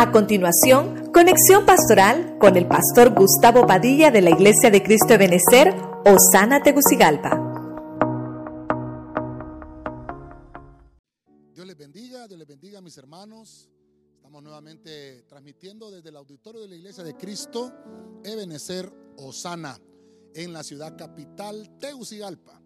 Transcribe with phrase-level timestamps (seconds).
[0.00, 5.18] A continuación, conexión pastoral con el pastor Gustavo Padilla de la Iglesia de Cristo de
[5.18, 5.74] Benecer,
[6.06, 7.36] Osana Tegucigalpa.
[11.52, 13.68] Dios les bendiga, Dios les bendiga mis hermanos.
[14.14, 17.70] Estamos nuevamente transmitiendo desde el auditorio de la Iglesia de Cristo,
[18.24, 19.78] Ebenecer Osana,
[20.34, 22.58] en la ciudad capital Tegucigalpa.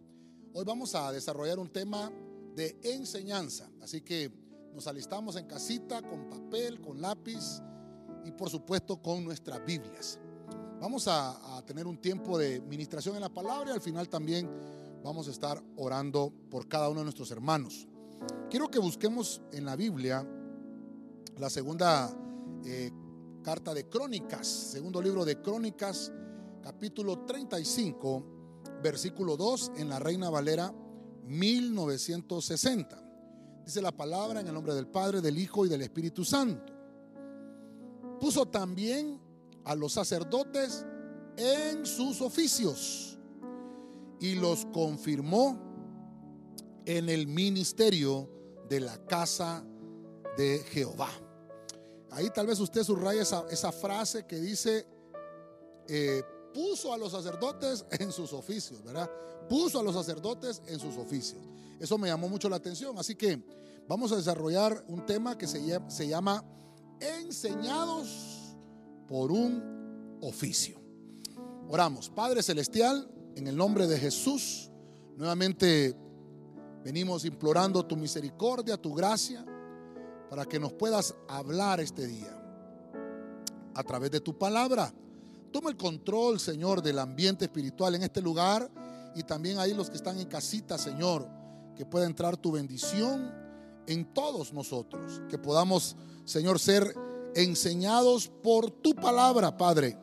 [0.52, 2.12] Hoy vamos a desarrollar un tema
[2.54, 4.43] de enseñanza, así que
[4.74, 7.62] nos alistamos en casita con papel, con lápiz
[8.24, 10.18] y por supuesto con nuestras Biblias.
[10.80, 14.50] Vamos a, tener un tiempo de ministración en la palabra y al final también
[15.02, 17.86] vamos a estar orando por cada uno de nuestros hermanos.
[18.50, 20.26] Quiero que busquemos en la Biblia
[21.38, 22.14] la segunda
[22.66, 22.90] eh,
[23.42, 26.12] carta de Crónicas, segundo libro de Crónicas,
[26.62, 30.74] capítulo 35, versículo 2 en la Reina Valera
[31.26, 33.03] 1960.
[33.64, 36.72] Dice la palabra en el nombre del Padre, del Hijo y del Espíritu Santo.
[38.20, 39.20] Puso también
[39.64, 40.84] a los sacerdotes
[41.36, 43.18] en sus oficios
[44.20, 45.58] y los confirmó
[46.84, 48.28] en el ministerio
[48.68, 49.64] de la casa
[50.36, 51.08] de Jehová.
[52.10, 54.86] Ahí tal vez usted subraya esa, esa frase que dice,
[55.88, 59.10] eh, puso a los sacerdotes en sus oficios, ¿verdad?
[59.48, 61.42] Puso a los sacerdotes en sus oficios.
[61.84, 62.96] Eso me llamó mucho la atención.
[62.98, 63.38] Así que
[63.86, 66.42] vamos a desarrollar un tema que se llama, se llama
[66.98, 68.56] enseñados
[69.06, 70.80] por un oficio.
[71.68, 74.70] Oramos, Padre Celestial, en el nombre de Jesús,
[75.18, 75.94] nuevamente
[76.82, 79.44] venimos implorando tu misericordia, tu gracia,
[80.30, 82.34] para que nos puedas hablar este día
[83.74, 84.90] a través de tu palabra.
[85.52, 88.70] Toma el control, Señor, del ambiente espiritual en este lugar
[89.14, 91.43] y también ahí los que están en casita, Señor
[91.76, 93.32] que pueda entrar tu bendición
[93.86, 96.94] en todos nosotros, que podamos, Señor, ser
[97.34, 99.98] enseñados por tu palabra, Padre.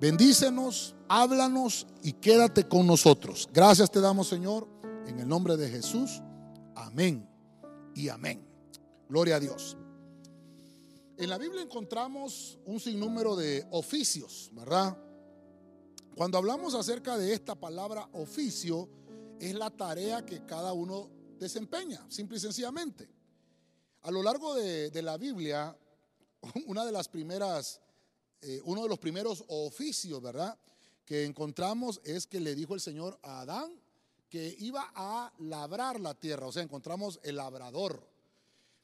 [0.00, 3.48] Bendícenos, háblanos y quédate con nosotros.
[3.52, 4.68] Gracias te damos, Señor,
[5.06, 6.20] en el nombre de Jesús.
[6.74, 7.28] Amén
[7.94, 8.44] y amén.
[9.08, 9.76] Gloria a Dios.
[11.16, 14.98] En la Biblia encontramos un sinnúmero de oficios, ¿verdad?
[16.16, 18.88] Cuando hablamos acerca de esta palabra oficio,
[19.40, 23.08] es la tarea que cada uno desempeña, simple y sencillamente.
[24.02, 25.76] A lo largo de, la Biblia,
[26.66, 27.80] una de las primeras,
[28.42, 30.58] eh, uno de los primeros oficios, ¿verdad?
[31.04, 33.80] Que encontramos es que le dijo el Señor a Adán
[34.28, 38.04] que iba a labrar la tierra, o sea, encontramos el labrador.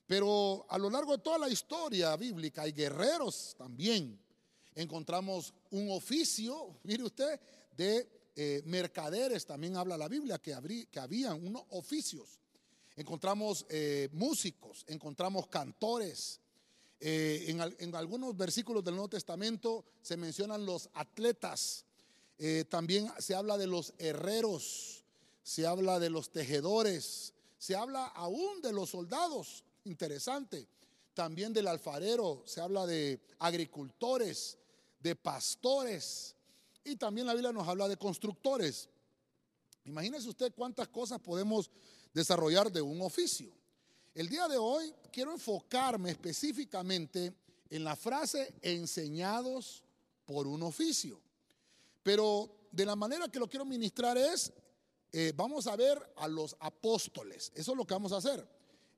[0.07, 4.21] Pero a lo largo de toda la historia bíblica hay guerreros también.
[4.75, 7.41] Encontramos un oficio, mire usted,
[7.77, 10.57] de eh, mercaderes, también habla la Biblia, que,
[10.91, 12.41] que habían unos oficios.
[12.97, 16.41] Encontramos eh, músicos, encontramos cantores.
[17.01, 21.85] Eh, en, en, algunos versículos del Nuevo Testamento se mencionan los atletas.
[22.69, 25.05] también se habla de los herreros,
[25.43, 29.65] se habla de los tejedores, se habla aún de los soldados.
[29.85, 30.67] Interesante.
[31.15, 34.57] También del alfarero, se habla de agricultores,
[35.01, 36.37] de pastores.
[36.85, 38.89] Y también la Biblia nos habla de constructores.
[39.85, 41.71] Imagínese usted cuántas cosas podemos
[42.13, 43.53] desarrollar de un oficio.
[44.15, 47.33] El día de hoy quiero enfocarme específicamente
[47.69, 49.85] en la frase enseñados
[50.25, 51.21] por un oficio.
[52.03, 54.53] Pero de la manera que lo quiero ministrar es,
[55.13, 57.53] eh, vamos a ver a los apóstoles.
[57.55, 58.47] Eso es lo que vamos a hacer.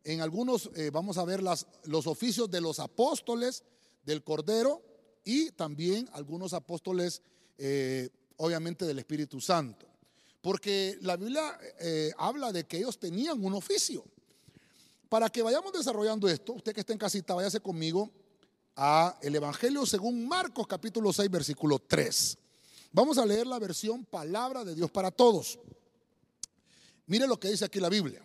[0.04, 3.64] En algunos eh, vamos a ver los oficios de los apóstoles
[4.04, 4.82] del Cordero
[5.24, 7.22] y también algunos apóstoles
[7.58, 9.86] eh, obviamente del Espíritu Santo.
[10.40, 14.04] Porque la Biblia eh, habla de que ellos tenían un oficio.
[15.08, 18.10] Para que vayamos desarrollando esto, usted que está en casita, váyase conmigo
[18.76, 22.38] a el Evangelio según Marcos capítulo 6, versículo 3.
[22.92, 25.58] Vamos a leer la versión Palabra de Dios para todos.
[27.06, 28.24] Mire lo que dice aquí la Biblia.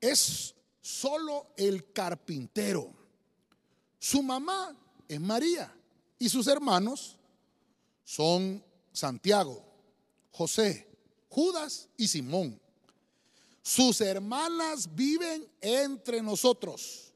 [0.00, 2.92] Es solo el carpintero.
[3.98, 4.76] Su mamá
[5.08, 5.74] es María
[6.18, 7.17] y sus hermanos
[8.08, 9.62] son Santiago,
[10.30, 10.88] José,
[11.28, 12.58] Judas y Simón.
[13.60, 17.12] Sus hermanas viven entre nosotros.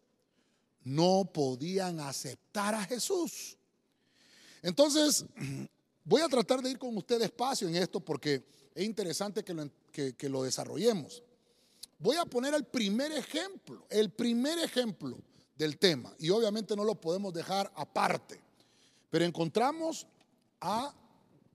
[0.85, 3.57] No podían aceptar a Jesús.
[4.61, 5.25] Entonces,
[6.05, 9.71] voy a tratar de ir con usted despacio en esto porque es interesante que lo,
[9.93, 11.23] que lo desarrollemos.
[12.01, 15.17] Voy a poner el primer ejemplo, el primer ejemplo
[15.57, 16.15] del tema.
[16.19, 18.39] Y obviamente no lo podemos dejar aparte.
[19.09, 20.07] Pero encontramos
[20.63, 20.95] a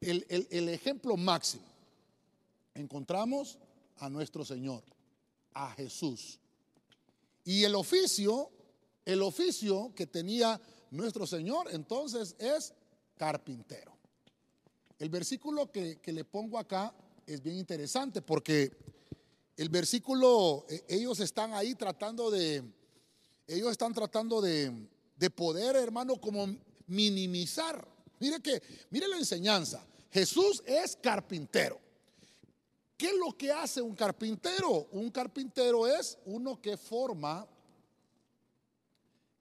[0.02, 1.64] el, ejemplo máximo.
[2.76, 3.58] Encontramos
[3.98, 4.84] a nuestro Señor,
[5.54, 6.40] a Jesús.
[7.44, 8.52] Y el oficio
[9.06, 10.60] El oficio que tenía
[10.92, 12.74] nuestro Señor entonces es
[13.16, 13.98] carpintero.
[15.00, 16.94] El versículo que, le pongo acá
[17.26, 18.72] es bien interesante porque
[19.56, 22.64] el versículo, eh, ellos están ahí tratando de,
[23.48, 26.46] ellos están tratando de, de poder, hermano, como
[26.88, 27.97] minimizar.
[28.20, 29.86] Mire que, mire la enseñanza.
[30.12, 31.80] Jesús es carpintero.
[32.98, 34.88] ¿Qué es lo que hace un carpintero?
[34.92, 37.48] Un carpintero es uno que forma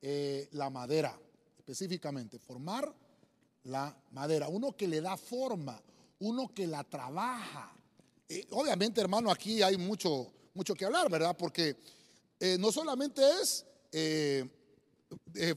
[0.02, 1.18] eh, la madera,
[1.56, 2.94] específicamente, formar
[3.64, 5.82] la madera, uno que le da forma,
[6.20, 7.74] uno que la trabaja.
[8.28, 11.34] Eh, obviamente, hermano, aquí hay mucho, mucho que hablar, ¿verdad?
[11.36, 11.76] Porque
[12.38, 13.64] eh, no solamente es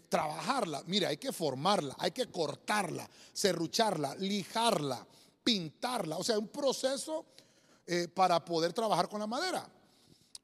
[0.09, 5.05] trabajarla, mira, hay que formarla, hay que cortarla, serrucharla, lijarla,
[5.43, 7.25] pintarla, o sea, un proceso
[7.87, 9.67] eh, para poder trabajar con la madera.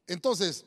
[0.08, 0.66] Entonces,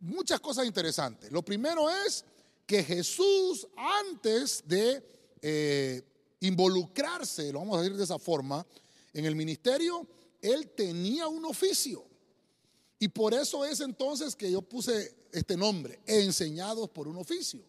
[0.00, 1.30] muchas cosas interesantes.
[1.30, 2.24] Lo primero es
[2.66, 6.02] que Jesús, antes de eh,
[6.40, 8.66] involucrarse, lo vamos a decir de esa forma,
[9.12, 10.06] en el ministerio,
[10.40, 12.04] él tenía un oficio.
[12.98, 17.64] Y por eso es entonces que yo puse este nombre, enseñados por un oficio.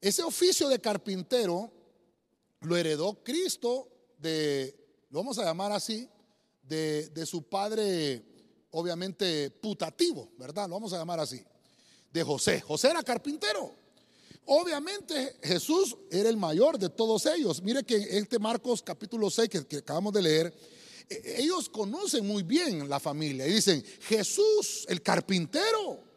[0.00, 1.72] Ese oficio de carpintero
[2.60, 3.88] lo heredó Cristo
[4.18, 4.74] de,
[5.10, 6.08] lo vamos a llamar así,
[6.62, 8.22] de, su padre,
[8.70, 10.68] obviamente putativo, ¿verdad?
[10.68, 11.42] Lo vamos a llamar así,
[12.12, 12.60] de José.
[12.60, 13.74] José era carpintero.
[14.44, 17.62] Obviamente Jesús era el mayor de todos ellos.
[17.62, 20.54] Mire que este Marcos capítulo 6 que, acabamos de leer,
[21.08, 26.08] ellos conocen muy bien la familia y dicen, Jesús, el carpintero.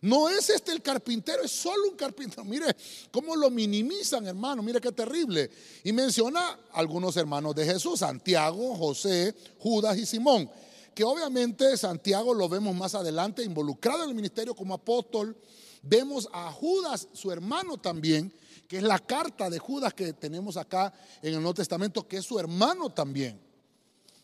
[0.00, 2.44] No es este el carpintero, es solo un carpintero.
[2.46, 2.74] Mire
[3.10, 4.62] cómo lo minimizan, hermano.
[4.62, 5.50] Mire qué terrible.
[5.84, 10.50] Y menciona algunos hermanos de Jesús, Santiago, José, Judas y Simón.
[10.94, 15.36] Que obviamente Santiago lo vemos más adelante involucrado en el ministerio como apóstol.
[15.82, 18.32] Vemos a Judas, su hermano también,
[18.68, 20.92] que es la carta de Judas que tenemos acá
[21.22, 23.51] en el Nuevo Testamento, que es su hermano también.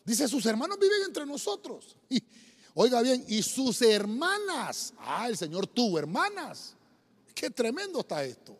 [0.09, 1.95] Dice, sus hermanos viven entre nosotros.
[2.73, 4.91] Oiga bien, y sus hermanas.
[4.97, 6.73] Ah, el Señor tuvo hermanas.
[7.35, 8.57] Qué tremendo está esto.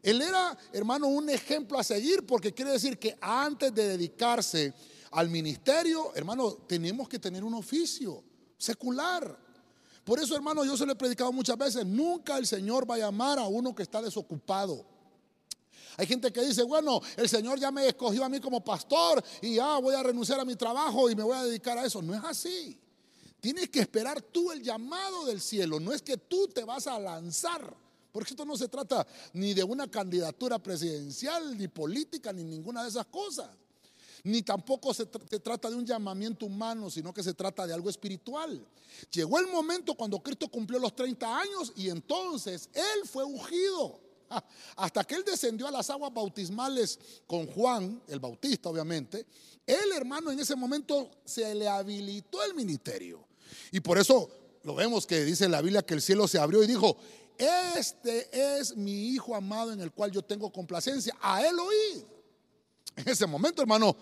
[0.00, 4.74] Él era, hermano, un ejemplo a seguir porque quiere decir que antes de dedicarse
[5.10, 8.22] al ministerio, hermano, tenemos que tener un oficio
[8.56, 9.36] secular.
[10.04, 12.98] Por eso, hermano, yo se lo he predicado muchas veces, nunca el Señor va a
[12.98, 14.86] llamar a uno que está desocupado.
[15.96, 19.54] Hay gente que dice, bueno, el Señor ya me escogió a mí como pastor y
[19.54, 22.02] ya voy a renunciar a mi trabajo y me voy a dedicar a eso.
[22.02, 22.78] No es así.
[23.40, 25.80] Tienes que esperar tú el llamado del cielo.
[25.80, 27.74] No es que tú te vas a lanzar.
[28.12, 32.88] Porque esto no se trata ni de una candidatura presidencial, ni política, ni ninguna de
[32.88, 33.48] esas cosas.
[34.24, 38.66] Ni tampoco se, trata de un llamamiento humano, sino que se trata de algo espiritual.
[39.10, 44.00] Llegó el momento cuando Cristo cumplió los 30 años y entonces Él fue ungido.
[44.76, 49.26] Hasta que Él descendió a las aguas bautismales con Juan, el bautista obviamente,
[49.66, 53.26] el hermano en ese momento se le habilitó el ministerio.
[53.72, 54.30] Y por eso
[54.62, 56.96] lo vemos que dice la Biblia que el cielo se abrió y dijo,
[57.38, 58.28] este
[58.58, 61.14] es mi hijo amado en el cual yo tengo complacencia.
[61.20, 62.04] A él oí.
[62.96, 63.94] En ese momento, hermano,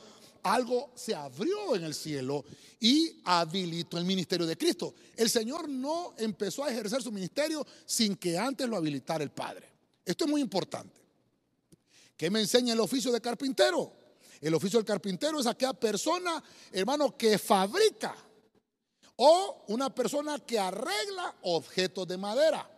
[0.44, 2.44] algo se abrió en el cielo
[2.78, 4.94] y habilitó el ministerio de Cristo.
[5.16, 9.73] El Señor no empezó a ejercer su ministerio sin que antes lo habilitara el Padre.
[10.04, 11.00] Esto es muy importante.
[12.16, 13.92] ¿Qué me enseña el oficio de carpintero?
[14.40, 16.42] El oficio del carpintero es aquella persona,
[16.72, 18.14] hermano, que fabrica
[19.16, 22.68] o una persona que arregla objetos de madera.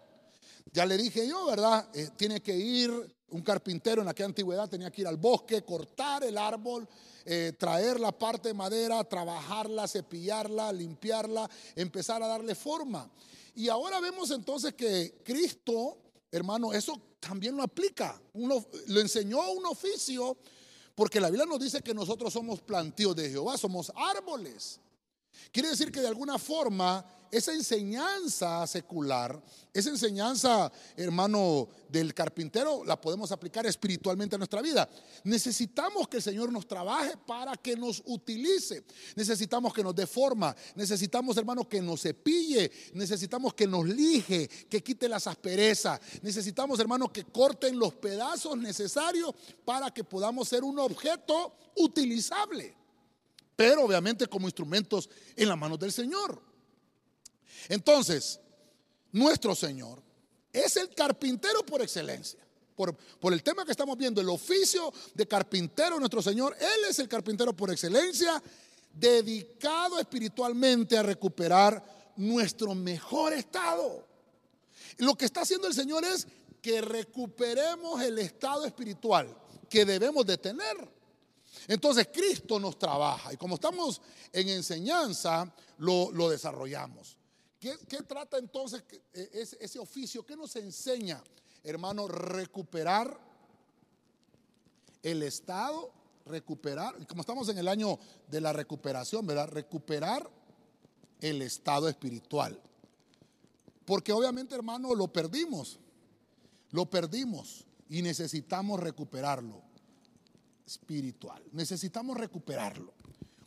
[0.72, 1.88] Ya le dije yo, ¿verdad?
[1.94, 2.90] Eh, tiene que ir,
[3.30, 6.86] un carpintero en aquella antigüedad tenía que ir al bosque, cortar el árbol,
[7.24, 13.10] eh, traer la parte de madera, trabajarla, cepillarla, limpiarla, empezar a darle forma.
[13.54, 15.98] Y ahora vemos entonces que Cristo,
[16.30, 18.20] hermano, eso también lo aplica.
[18.34, 20.36] Uno, lo enseñó un oficio,
[20.94, 24.80] porque la Biblia nos dice que nosotros somos plantíos de Jehová, somos árboles.
[25.52, 33.00] Quiere decir que de alguna forma esa enseñanza secular, esa enseñanza, hermano, del carpintero, la
[33.00, 34.88] podemos aplicar espiritualmente a nuestra vida.
[35.24, 38.84] Necesitamos que el Señor nos trabaje para que nos utilice.
[39.16, 40.54] Necesitamos que nos dé forma.
[40.74, 42.70] Necesitamos, hermano, que nos cepille.
[42.94, 46.00] Necesitamos que nos lije, que quite las asperezas.
[46.22, 52.85] Necesitamos, hermano, que corten los pedazos necesarios para que podamos ser un objeto utilizable
[53.56, 56.40] pero obviamente como instrumentos en las manos del Señor.
[57.68, 58.38] Entonces,
[59.12, 60.02] nuestro Señor
[60.52, 62.40] es el carpintero por excelencia.
[62.76, 66.98] Por, por, el tema que estamos viendo, el oficio de carpintero, nuestro Señor, Él es
[66.98, 68.42] el carpintero por excelencia,
[68.92, 74.06] dedicado espiritualmente a recuperar nuestro mejor estado.
[74.98, 76.26] Lo que está haciendo el Señor es
[76.60, 79.34] que recuperemos el estado espiritual
[79.68, 80.95] que debemos de tener.
[81.68, 84.00] Entonces Cristo nos trabaja y como estamos
[84.32, 87.16] en enseñanza, lo, desarrollamos.
[87.58, 90.24] ¿Qué, trata entonces e, ese, ese oficio?
[90.24, 91.22] ¿Qué nos enseña,
[91.64, 92.06] hermano?
[92.06, 93.18] Recuperar
[95.02, 95.92] el estado,
[96.26, 97.98] recuperar, como estamos en el año
[98.28, 99.48] de la recuperación, ¿verdad?
[99.48, 100.30] Recuperar
[101.20, 102.60] el estado espiritual.
[103.84, 105.80] Porque obviamente, hermano, lo perdimos.
[106.70, 109.65] Lo perdimos y necesitamos recuperarlo
[110.66, 111.42] espiritual.
[111.52, 112.92] Necesitamos recuperarlo.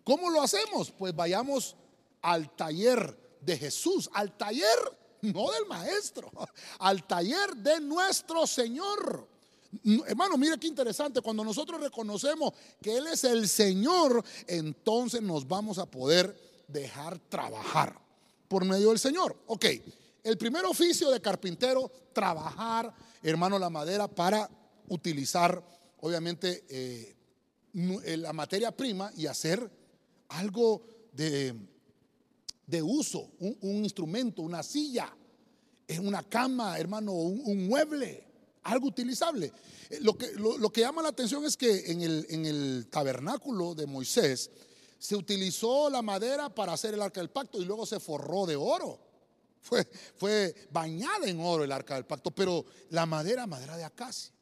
[0.04, 0.92] ¿Cómo lo hacemos?
[0.92, 1.76] Pues vayamos
[2.22, 6.32] al taller de Jesús, al taller no del maestro,
[6.80, 9.28] al taller de nuestro Señor.
[10.08, 15.78] Hermano, mire qué interesante, cuando nosotros reconocemos que Él es el Señor, entonces nos vamos
[15.78, 16.36] a poder
[16.68, 18.00] dejar trabajar
[18.48, 19.36] por medio del Señor.
[19.46, 19.66] Ok,
[20.24, 24.50] el primer oficio de carpintero, trabajar, hermano, la madera para
[24.88, 25.64] utilizar,
[26.01, 27.15] obviamente, eh,
[28.03, 29.70] eh, la materia prima y hacer
[30.29, 31.56] algo de,
[32.65, 35.15] de uso, un, instrumento, una silla,
[36.01, 38.24] una cama, hermano, un, mueble,
[38.63, 39.51] algo utilizable.
[39.89, 43.75] Eh, lo que, lo, que, llama la atención es que en el, en el tabernáculo
[43.75, 44.51] de Moisés
[44.98, 48.56] se utilizó la madera para hacer el arca del pacto y luego se forró de
[48.56, 49.00] oro.
[49.62, 54.34] Fue, fue bañada en oro el arca del pacto, pero la madera, madera de acacia.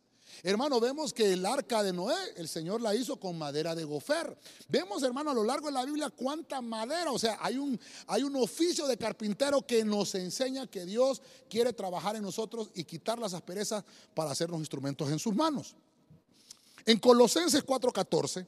[0.44, 4.38] Hermano, vemos que el arca de Noé, el Señor la hizo con madera de gofer.
[4.68, 8.24] Vemos, hermano, a lo largo de la Biblia cuánta madera, o sea, hay un, hay
[8.24, 13.18] un oficio de carpintero que nos enseña que Dios quiere trabajar en nosotros y quitar
[13.20, 15.76] las asperezas para hacer los instrumentos en sus manos.
[16.86, 18.46] En Colosenses 4:14,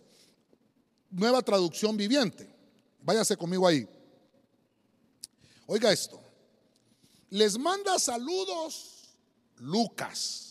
[1.11, 2.49] nueva traducción viviente.
[3.01, 3.87] Váyase conmigo ahí.
[5.65, 6.19] Oiga esto.
[7.29, 8.99] Les manda saludos
[9.57, 10.48] Lucas,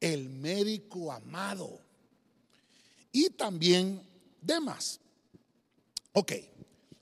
[0.00, 1.78] el médico amado,
[3.12, 4.02] y también
[4.40, 5.00] Demas.
[6.12, 6.32] Ok,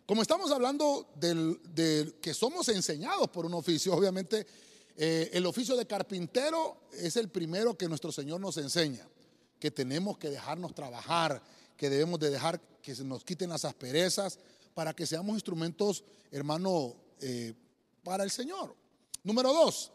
[0.07, 4.47] como estamos hablando del, que somos enseñados por un oficio, obviamente
[4.97, 9.07] eh, el oficio de carpintero es el primero que nuestro Señor nos enseña,
[9.61, 11.43] que tenemos que dejarnos trabajar,
[11.77, 14.39] que debemos de dejar que se nos quiten las asperezas
[14.75, 17.55] para que seamos instrumentos, hermano, eh,
[18.03, 18.75] para el Señor.
[19.23, 19.93] Número dos,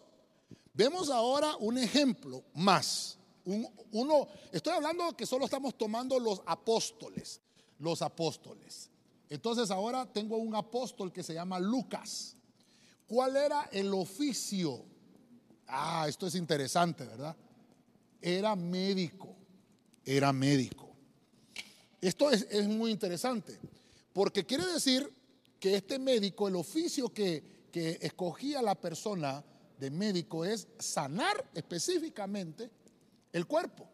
[0.74, 3.18] vemos ahora un ejemplo más.
[3.46, 7.42] uno, estoy hablando que solo estamos tomando los apóstoles,
[7.80, 8.90] los apóstoles.
[9.30, 12.36] Entonces ahora tengo un apóstol que se llama Lucas.
[13.08, 14.86] ¿Cuál era el oficio?
[15.68, 17.36] Ah, esto es interesante, ¿verdad?
[18.22, 19.36] Era médico,
[20.06, 20.90] era médico.
[22.00, 23.60] Esto es, es muy interesante,
[24.12, 25.12] porque quiere decir
[25.60, 29.44] que este médico, el oficio que, que escogía la persona
[29.84, 32.72] de médico es sanar específicamente
[33.34, 33.86] el cuerpo.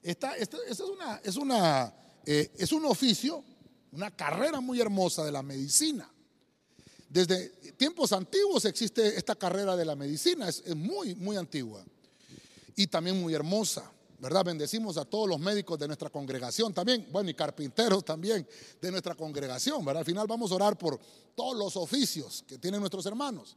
[0.00, 0.48] Esta, es,
[0.78, 1.92] una, es, una,
[2.24, 3.42] eh, es un oficio,
[3.90, 6.08] una carrera muy hermosa de la medicina.
[7.08, 11.84] Desde tiempos antiguos existe esta carrera de la medicina, es, es muy, muy antigua
[12.76, 13.90] y también muy hermosa.
[14.18, 14.44] ¿verdad?
[14.44, 18.48] Bendecimos a todos los médicos de nuestra congregación también, bueno, y carpinteros también
[18.80, 20.00] de nuestra congregación, ¿verdad?
[20.00, 20.98] Al final vamos a orar por
[21.34, 23.56] todos los oficios que tienen nuestros hermanos.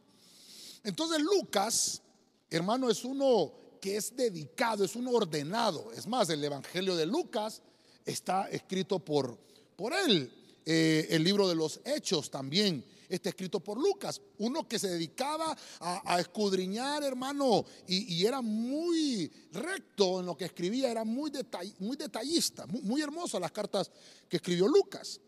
[0.83, 2.01] Entonces Lucas,
[2.49, 5.91] hermano, es uno que es dedicado, es uno ordenado.
[5.93, 7.61] Es más, el Evangelio de Lucas
[8.05, 9.37] está escrito por,
[9.75, 10.31] por él.
[10.65, 15.57] Eh, el libro de los Hechos también está escrito por Lucas, uno que se dedicaba
[15.79, 22.81] a, escudriñar, hermano, y, era muy recto en lo que escribía, era muy, detallista, muy,
[22.81, 23.89] muy hermoso las cartas
[24.29, 25.19] que escribió Lucas.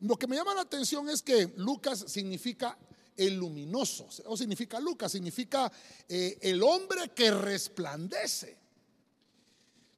[0.00, 2.78] Lo que me llama la atención es que Lucas significa
[3.16, 5.70] el luminoso, o significa Lucas, significa
[6.08, 8.58] eh, el hombre que resplandece.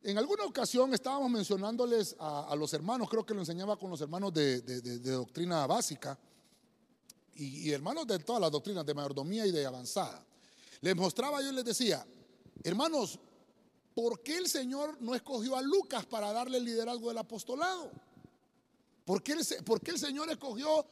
[0.03, 4.35] En alguna ocasión estábamos mencionándoles a, los hermanos, creo que lo enseñaba con los hermanos
[4.35, 4.61] de
[5.01, 6.19] doctrina básica,
[7.37, 10.25] y, hermanos de todas las doctrinas de mayordomía y de avanzada.
[10.81, 12.07] Les mostraba yo les decía,
[12.63, 13.19] hermanos,
[13.95, 17.91] ¿por qué el Señor no escogió a Lucas para darle el liderazgo del apostolado?
[19.05, 20.85] ¿Por qué, el, ¿Por qué el Señor escogió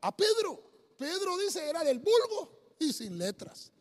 [0.00, 0.71] a Pedro?
[1.02, 3.72] Pedro dice era del vulgo y sin letras.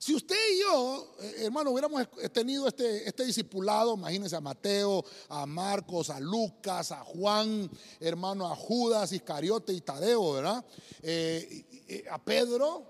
[0.00, 5.46] Si usted y yo, eh, hermano, hubiéramos tenido este, este discipulado, imagínense a Mateo, a
[5.46, 7.70] Marcos, a Lucas, a Juan,
[8.00, 10.64] hermano, a Judas, Iscariote y Tadeo, ¿verdad?
[11.02, 12.84] Eh, a Pedro,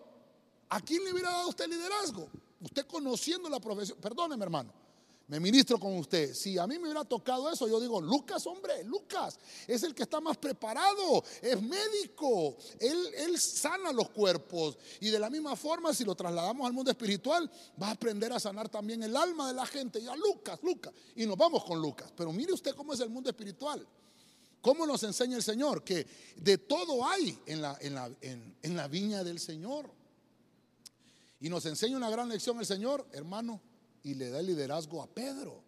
[0.70, 2.30] ¿a quién le hubiera dado usted liderazgo?
[2.62, 4.72] Usted conociendo la profesión, perdóneme hermano,
[5.28, 6.34] me ministro con usted.
[6.34, 10.04] Si a mí me hubiera tocado eso, yo digo, Lucas, hombre, Lucas es el que
[10.04, 14.78] está más preparado, es médico, él, él sana los cuerpos.
[15.00, 18.38] Y de la misma forma, si lo trasladamos al mundo espiritual, va a aprender a
[18.38, 20.00] sanar también el alma de la gente.
[20.00, 20.92] Ya, Lucas, Lucas.
[21.16, 22.12] Y nos vamos con Lucas.
[22.16, 23.84] Pero mire usted cómo es el mundo espiritual.
[24.60, 25.82] ¿Cómo nos enseña el Señor?
[25.82, 26.06] Que
[26.36, 29.90] de todo hay en la, en la, en la viña del Señor.
[31.40, 33.60] Y nos enseña una gran lección el Señor, hermano
[34.06, 35.60] y le da el liderazgo a Pedro.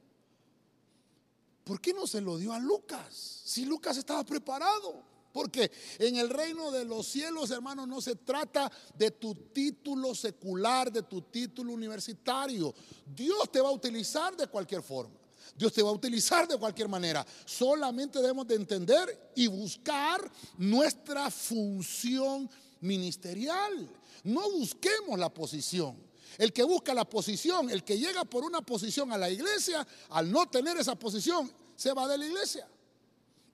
[1.64, 3.42] ¿Por qué no se lo dio a Lucas?
[3.45, 5.02] Si Lucas estaba preparado.
[5.33, 10.90] Porque en el reino de los cielos, hermano, no se trata de tu título secular,
[10.92, 12.73] de tu título universitario.
[13.04, 15.18] Dios te va a utilizar de cualquier forma.
[15.57, 17.26] Dios te va a utilizar de cualquier manera.
[17.45, 22.49] Solamente debemos de entender y buscar nuestra función
[22.80, 23.90] ministerial.
[24.23, 26.07] No busquemos la posición.
[26.38, 30.30] El que busca la posición, el que llega por una posición a la iglesia, al
[30.30, 32.68] no tener esa posición, se va de la iglesia.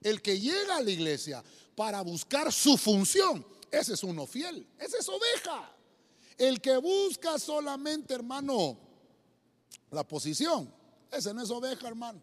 [0.01, 1.43] El que llega a la iglesia
[1.75, 5.75] para buscar su función, ese es uno fiel, ese es oveja.
[6.37, 8.77] El que busca solamente, hermano,
[9.89, 10.71] la posición,
[11.11, 12.21] ese no es oveja, hermano.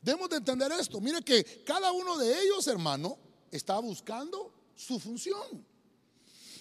[0.00, 0.98] Debemos de entender esto.
[1.00, 3.18] Mire que cada uno de ellos, hermano,
[3.50, 5.66] está buscando su función.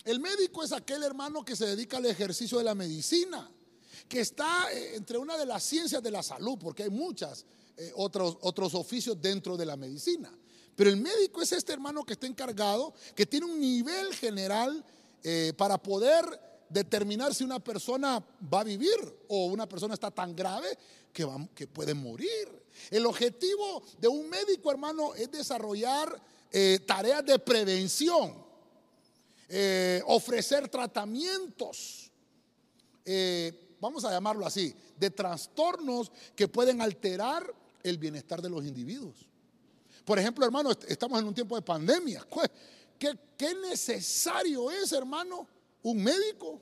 [0.06, 3.50] El médico es aquel hermano que se dedica al ejercicio de la medicina,
[4.08, 7.92] que está eh, entre una de las ciencias de la salud, porque hay muchas eh,
[7.96, 10.34] otros, otros oficios dentro de la medicina.
[10.76, 14.84] Pero el médico es este hermano que está encargado, que tiene un nivel general
[15.24, 16.24] eh, para poder
[16.70, 18.96] determinar si una persona va a vivir
[19.28, 20.78] o una persona está tan grave
[21.12, 22.48] que, que puede morir.
[22.90, 26.22] El objetivo de un médico, hermano, es desarrollar
[26.88, 28.49] tareas de prevención
[29.52, 32.12] eh, ofrecer tratamientos,
[33.04, 37.52] eh, vamos a llamarlo así, de trastornos que pueden alterar
[37.82, 39.28] el bienestar de los individuos.
[40.06, 42.28] Por ejemplo, hermano, estamos en un tiempo de pandemia.
[43.00, 45.48] ¿Qué, necesario es, hermano,
[45.82, 46.62] un médico?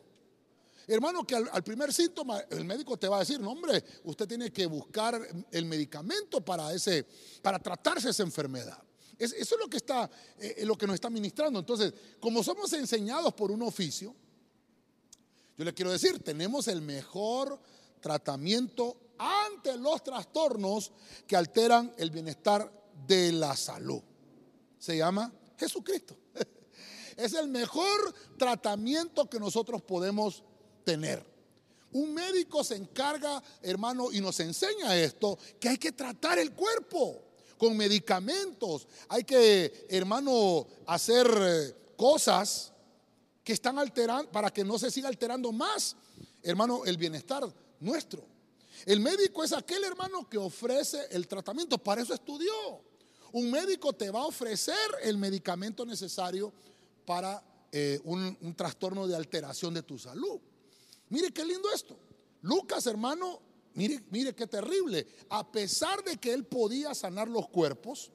[0.87, 4.53] Hermano, que al, primer síntoma el médico te va a decir, no hombre, usted tiene
[4.53, 5.19] que buscar
[5.51, 7.05] el medicamento para, ese,
[7.41, 8.86] para tratarse esa enfermedad
[9.17, 11.59] eso es lo que, está, eh, lo que nos está ministrando.
[11.59, 14.15] Entonces, como somos enseñados por un oficio,
[15.57, 17.59] yo le quiero decir, tenemos el mejor
[17.99, 20.91] tratamiento ante los trastornos
[21.25, 22.71] que alteran el bienestar
[23.07, 24.01] de la salud.
[24.77, 26.15] Se llama Jesucristo.
[27.17, 30.43] Es el mejor tratamiento que nosotros podemos
[30.83, 31.25] tener.
[31.93, 37.26] Un médico se encarga, hermano, y nos enseña esto, que hay que tratar el cuerpo
[37.57, 38.87] con medicamentos.
[39.09, 42.71] Hay que, hermano, hacer eh, cosas
[43.43, 45.95] que están alterando para que no se siga alterando más,
[46.43, 47.47] hermano, el bienestar
[47.79, 48.23] nuestro.
[48.85, 52.53] El médico es aquel hermano que ofrece el tratamiento, para eso estudió.
[53.31, 56.53] Un médico te va a ofrecer el medicamento necesario
[57.05, 60.39] para eh, un, un trastorno de alteración de tu salud.
[61.09, 61.97] Mire qué lindo esto.
[62.41, 63.41] Lucas, hermano,
[63.77, 65.05] Mire, mire qué terrible.
[65.29, 68.11] A pesar de que él podía sanar los cuerpos,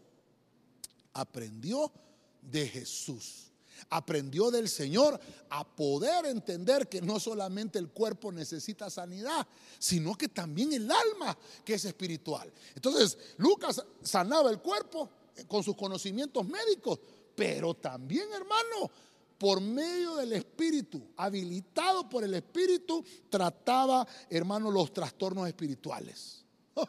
[1.12, 1.92] aprendió
[2.40, 3.52] de Jesús.
[3.88, 5.20] Aprendió del Señor
[5.50, 9.46] a poder entender que no solamente el cuerpo necesita sanidad,
[9.78, 12.52] sino que también el alma, que es espiritual.
[12.74, 15.10] Entonces, Lucas sanaba el cuerpo
[15.46, 16.98] con sus conocimientos médicos,
[17.36, 18.90] pero también, hermano,
[19.42, 26.44] por medio del Espíritu, habilitado por el Espíritu, trataba, hermano, los trastornos espirituales.
[26.74, 26.86] Oh,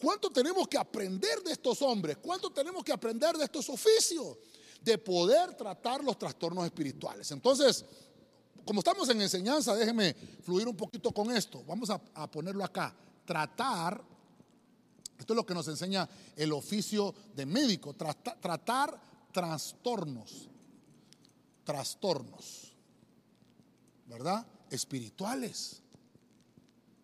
[0.00, 2.16] ¿Cuánto tenemos que aprender de estos hombres?
[2.16, 4.38] ¿Cuánto tenemos que aprender de estos oficios?
[4.80, 7.30] De poder tratar los trastornos espirituales.
[7.30, 7.84] Entonces,
[8.64, 11.62] como estamos en enseñanza, déjeme fluir un poquito con esto.
[11.66, 12.96] Vamos a, ponerlo acá.
[13.26, 14.02] Tratar,
[15.18, 18.98] esto es lo que nos enseña el oficio de médico, tratar
[19.30, 20.48] trastornos
[21.66, 22.72] trastornos,
[24.06, 24.46] ¿verdad?
[24.70, 25.82] Espirituales.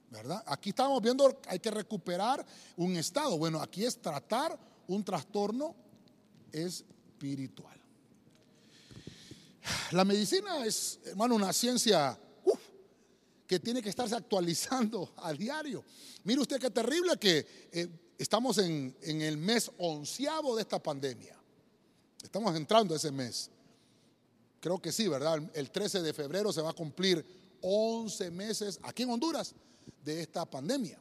[0.09, 0.42] ¿Verdad?
[0.46, 2.44] Aquí estamos viendo, hay que recuperar
[2.77, 3.38] un estado.
[3.38, 5.75] Bueno, aquí es tratar un trastorno
[6.53, 7.81] espiritual.
[9.92, 12.18] La medicina es, hermano, una ciencia
[13.46, 15.85] que tiene que estarse actualizando a diario.
[16.25, 21.37] Mire usted qué terrible que eh, estamos en, en el mes onceavo de esta pandemia.
[22.22, 23.51] Estamos entrando a ese mes.
[24.62, 25.42] Creo que sí, ¿verdad?
[25.55, 27.27] El 13 de febrero se va a cumplir
[27.62, 29.57] 11 meses aquí en Honduras
[30.05, 31.01] de esta pandemia.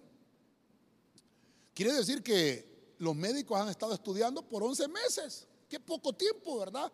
[1.72, 5.46] Quiere decir que los médicos han estado estudiando por 11 meses.
[5.70, 6.92] Qué poco tiempo, ¿verdad?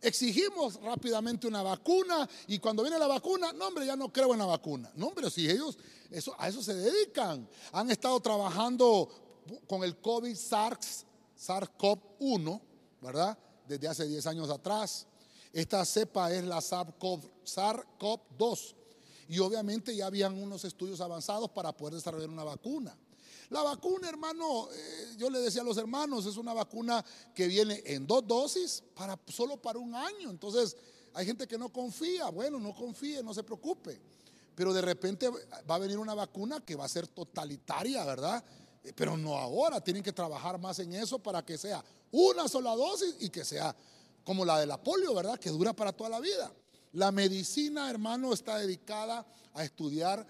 [0.00, 4.38] Exigimos rápidamente una vacuna y cuando viene la vacuna, no hombre, ya no creo en
[4.38, 4.92] la vacuna.
[4.94, 5.76] No hombre, si ellos
[6.38, 7.48] a eso se dedican.
[7.72, 12.60] Han estado trabajando con el COVID SARS, SARS-CoV-1,
[13.00, 13.36] ¿verdad?
[13.66, 15.08] Desde hace 10 años atrás.
[15.54, 18.74] Esta cepa es la SARS-CoV-2
[19.28, 22.98] y obviamente ya habían unos estudios avanzados para poder desarrollar una vacuna.
[23.50, 27.84] La vacuna, hermano, eh, yo le decía a los hermanos, es una vacuna que viene
[27.86, 30.28] en dos dosis para solo para un año.
[30.28, 30.76] Entonces,
[31.12, 32.30] hay gente que no confía.
[32.30, 34.00] Bueno, no confíe, no se preocupe.
[34.56, 35.30] Pero de repente
[35.70, 38.44] va a venir una vacuna que va a ser totalitaria, ¿verdad?
[38.82, 42.74] Eh, pero no ahora, tienen que trabajar más en eso para que sea una sola
[42.74, 43.76] dosis y que sea
[44.24, 45.38] como la de la polio, ¿verdad?
[45.38, 46.52] Que dura para toda la vida.
[46.92, 50.26] La medicina, hermano, está dedicada a estudiar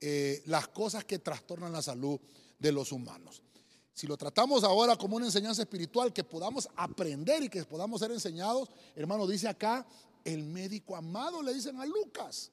[0.00, 2.20] eh, las cosas que trastornan la salud
[2.58, 3.42] de los humanos.
[3.92, 8.12] Si lo tratamos ahora como una enseñanza espiritual, que podamos aprender y que podamos ser
[8.12, 9.84] enseñados, hermano, dice acá,
[10.24, 12.52] el médico amado, le dicen a Lucas.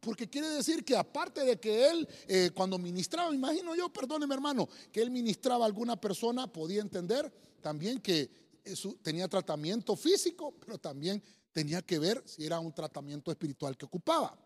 [0.00, 4.68] Porque quiere decir que aparte de que él, eh, cuando ministraba, imagino yo, perdóneme hermano,
[4.92, 8.30] que él ministraba a alguna persona, podía entender también que
[9.02, 11.22] tenía tratamiento físico, pero también
[11.52, 14.36] tenía que ver si era un tratamiento espiritual que ocupaba.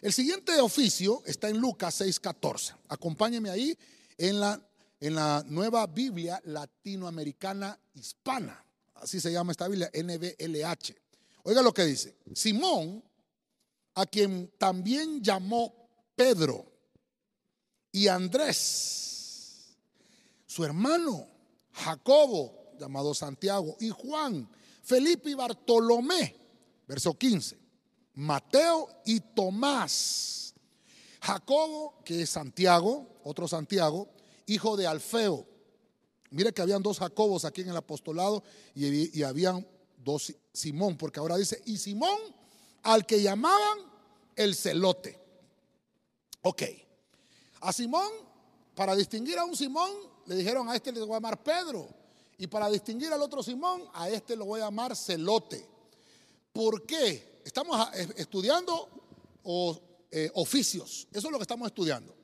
[0.00, 2.74] El siguiente oficio está en Lucas 6:14.
[2.88, 3.76] Acompáñeme ahí
[4.16, 4.60] en la,
[4.98, 8.64] en la nueva Biblia latinoamericana hispana.
[8.94, 10.94] Así se llama esta Biblia, NBLH.
[11.42, 12.16] Oiga lo que dice.
[12.34, 13.02] Simón,
[13.94, 16.70] a quien también llamó Pedro
[17.92, 19.76] y Andrés,
[20.46, 21.28] su hermano
[21.72, 24.50] Jacobo, llamado Santiago, y Juan,
[24.82, 26.36] Felipe y Bartolomé,
[26.88, 27.58] verso 15.
[28.14, 30.54] Mateo y Tomás.
[31.22, 34.08] Jacobo, que es Santiago, otro Santiago,
[34.46, 35.46] hijo de Alfeo.
[36.30, 38.42] Mire que habían dos Jacobos aquí en el apostolado
[38.74, 39.66] y, y habían
[39.98, 42.18] dos Simón, porque ahora dice, y Simón
[42.82, 43.78] al que llamaban
[44.36, 45.18] el celote.
[46.42, 46.62] Ok,
[47.60, 48.10] a Simón,
[48.74, 49.90] para distinguir a un Simón,
[50.26, 51.88] le dijeron a este le voy a llamar Pedro,
[52.40, 55.68] y para distinguir al otro Simón, a este lo voy a llamar celote.
[56.54, 57.42] ¿Por qué?
[57.44, 58.88] estamos estudiando
[60.10, 62.16] eh, oficios, eso es lo que estamos estudiando.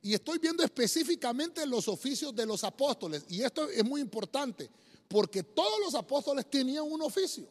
[0.00, 3.26] Y estoy viendo específicamente los oficios de los apóstoles.
[3.28, 4.70] Y esto es muy importante,
[5.06, 7.46] porque todos los apóstoles tenían un oficio,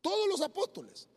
[0.00, 1.08] todos los apóstoles.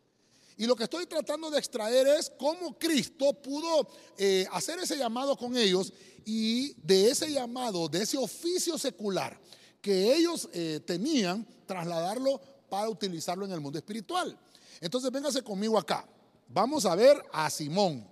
[0.58, 5.38] Y lo que estoy tratando de extraer es cómo Cristo pudo eh, hacer ese llamado
[5.38, 5.90] con ellos
[6.26, 9.40] y de ese llamado, de ese oficio secular
[9.84, 10.48] que ellos
[10.86, 14.34] tenían, trasladarlo para utilizarlo en el mundo espiritual.
[14.80, 16.08] Entonces véngase conmigo acá.
[16.48, 18.08] Vamos a ver a Simón.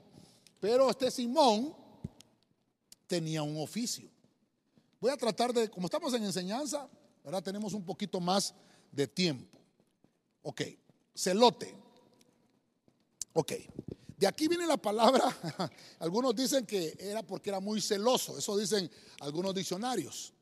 [0.60, 1.74] Pero este Simón
[3.06, 4.10] tenía un oficio.
[5.00, 6.86] Voy a tratar de, como estamos en enseñanza,
[7.24, 8.54] ahora tenemos un poquito más
[8.90, 9.58] de tiempo.
[10.42, 10.60] Ok,
[11.14, 11.74] celote.
[13.32, 13.52] Ok,
[14.18, 15.24] de aquí viene la palabra,
[16.00, 20.34] algunos dicen que era porque era muy celoso, eso dicen algunos diccionarios.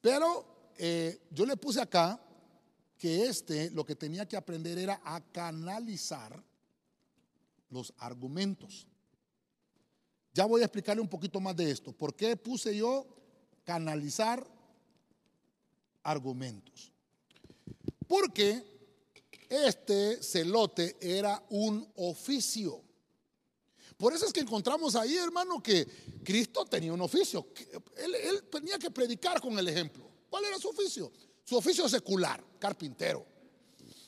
[0.00, 2.20] Pero eh, yo le puse acá
[2.96, 6.42] que este lo que tenía que aprender era a canalizar
[7.70, 8.86] los argumentos.
[10.32, 11.92] Ya voy a explicarle un poquito más de esto.
[11.92, 13.06] ¿Por qué puse yo
[13.64, 14.46] canalizar
[16.04, 16.92] argumentos?
[18.06, 18.64] Porque
[19.48, 22.82] este celote era un oficio.
[23.96, 25.84] Por eso es que encontramos ahí, hermano, que
[26.22, 27.48] Cristo tenía un oficio.
[27.96, 30.07] Él, él tenía que predicar con el ejemplo.
[30.28, 31.10] ¿Cuál era su oficio?
[31.44, 33.24] Su oficio secular, carpintero.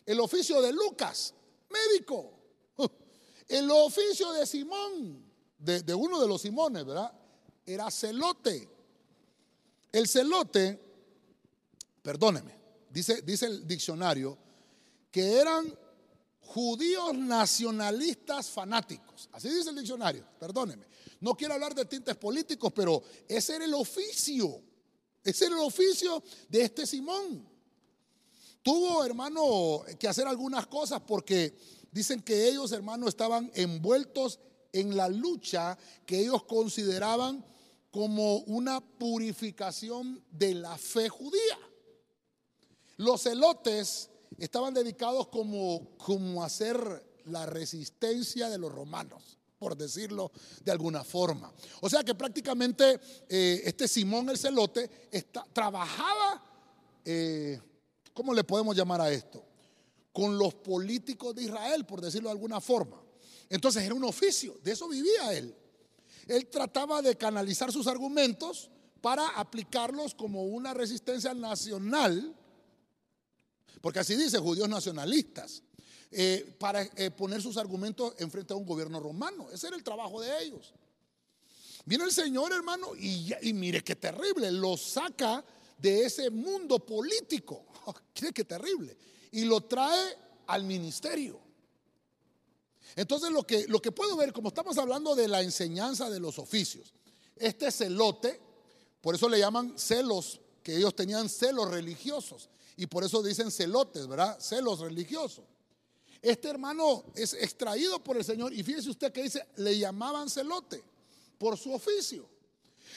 [0.05, 1.35] El oficio de Lucas,
[1.71, 2.33] médico.
[3.49, 5.25] El oficio de Simón,
[5.59, 7.13] de, uno de los Simones, ¿verdad?
[7.65, 8.69] Era celote.
[9.93, 10.81] El celote,
[12.03, 12.57] perdóneme,
[12.91, 14.39] dice, dice el diccionario,
[15.11, 15.77] que eran
[16.41, 19.29] judíos nacionalistas fanáticos.
[19.33, 20.87] Así dice el diccionario, perdóneme.
[21.21, 24.63] No quiero hablar de tintes políticos, pero ese era el oficio
[25.25, 27.49] ese era el oficio de este Simón.
[28.63, 31.55] Tuvo, hermano, que hacer algunas cosas porque
[31.91, 34.39] dicen que ellos, hermano, estaban envueltos
[34.73, 37.45] en la lucha que ellos consideraban
[37.91, 41.59] como una purificación de la fe judía.
[42.99, 50.33] Los celotes estaban dedicados como, como a hacer la resistencia de los romanos por decirlo
[50.65, 51.53] de alguna forma.
[51.83, 54.91] O sea que prácticamente eh, este Simón el celote
[55.53, 56.43] trabajaba,
[57.05, 57.61] eh,
[58.15, 59.45] ¿cómo le podemos llamar a esto?
[60.15, 63.03] Con los políticos de Israel, por decirlo de alguna forma.
[63.51, 65.55] Entonces era un oficio, de eso vivía él.
[66.27, 68.71] Él trataba de canalizar sus argumentos
[69.03, 72.35] para aplicarlos como una resistencia nacional
[73.81, 75.63] porque así dice judíos nacionalistas,
[76.13, 79.49] eh, para eh, poner sus argumentos enfrente a un gobierno romano.
[79.53, 80.73] Ese era el trabajo de ellos.
[81.85, 85.45] Viene el Señor, hermano, y, mire qué terrible, lo saca
[85.79, 87.65] de ese mundo político.
[88.13, 88.97] Qué, qué terrible.
[89.33, 90.17] Y lo trae
[90.49, 91.41] al ministerio.
[92.97, 96.39] Entonces lo que, lo que puedo ver, como estamos hablando de la enseñanza de los
[96.39, 96.93] oficios,
[97.37, 98.39] este celote,
[99.01, 102.51] por eso le llaman celos, que ellos tenían celos religiosos.
[102.77, 104.39] Y por eso dicen celotes, ¿verdad?
[104.41, 105.45] Celos religiosos.
[106.23, 110.83] Este hermano es extraído por el Señor y fíjese usted que dice, le llamaban celote
[111.39, 112.29] por su oficio.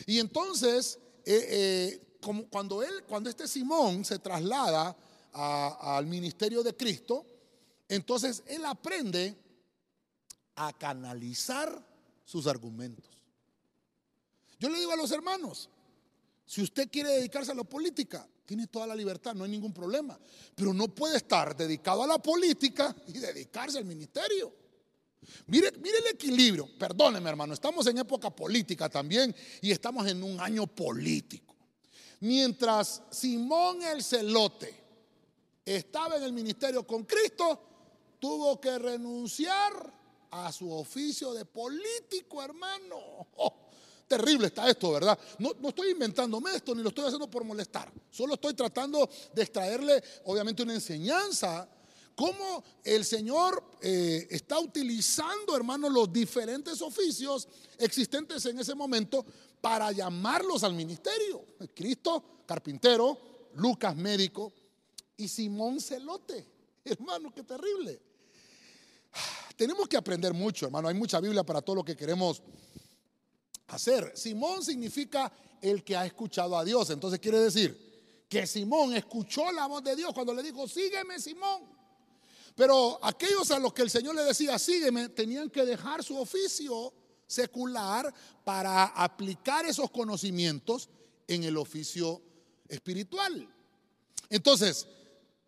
[0.05, 4.95] Y entonces, eh, eh, como cuando él, cuando este Simón se traslada
[5.31, 7.25] al ministerio de Cristo,
[7.88, 9.36] entonces él aprende
[10.55, 11.83] a canalizar
[12.23, 13.09] sus argumentos.
[14.59, 15.69] Yo le digo a los hermanos,
[16.45, 20.19] si usted quiere dedicarse a la política, tiene toda la libertad, no hay ningún problema.
[20.56, 24.53] Pero no puede estar dedicado a la política y dedicarse al ministerio.
[25.47, 26.67] Mire, mire el equilibrio.
[26.77, 31.56] Perdóneme, hermano, estamos en época política también y estamos en un año político.
[32.19, 34.73] Mientras Simón el Celote
[35.65, 37.62] estaba en el ministerio con Cristo,
[38.19, 39.93] tuvo que renunciar
[40.32, 43.27] a su oficio de político, hermano.
[44.07, 45.17] Terrible está esto, ¿verdad?
[45.39, 47.91] No, estoy inventándome esto, ni lo estoy haciendo por molestar.
[48.09, 51.67] Solo estoy tratando de extraerle, obviamente, una enseñanza.
[52.15, 57.47] Cómo el Señor eh, está utilizando, hermano, los diferentes oficios
[57.79, 59.25] existentes en ese momento
[59.59, 61.43] para llamarlos al ministerio.
[61.73, 63.17] Cristo, carpintero,
[63.55, 64.53] Lucas, médico,
[65.17, 66.45] y Simón Celote.
[66.85, 68.01] Hermano, qué terrible.
[69.55, 70.87] Tenemos que aprender mucho, hermano.
[70.87, 72.41] Hay mucha Biblia para todo lo que queremos
[73.67, 74.12] hacer.
[74.15, 76.89] Simón significa el que ha escuchado a Dios.
[76.89, 81.62] Entonces quiere decir que Simón escuchó la voz de Dios cuando le dijo, sígueme Simón.
[82.56, 86.93] Pero aquellos a los que el Señor le decía, sígueme, tenían que dejar su oficio
[87.26, 90.89] secular para aplicar esos conocimientos
[91.28, 92.21] en el oficio
[92.67, 93.49] espiritual.
[94.30, 94.88] Entonces,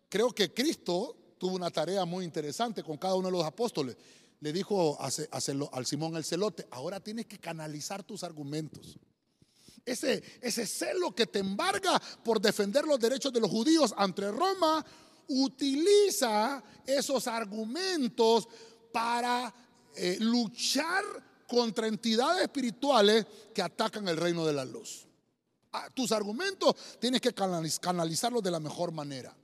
[0.08, 3.96] creo que Cristo tuvo una tarea muy interesante con cada uno de los apóstoles
[4.40, 8.98] le dijo al Simón el celote, ahora tienes que canalizar tus argumentos.
[9.84, 14.84] Ese, ese celo que te embarga por defender los derechos de los judíos ante Roma,
[15.28, 18.48] utiliza esos argumentos
[18.92, 19.54] para
[19.94, 21.04] eh, luchar
[21.46, 25.06] contra entidades espirituales que atacan el reino de la luz.
[25.72, 29.36] Ah, tus argumentos tienes que canalizarlos de la mejor manera.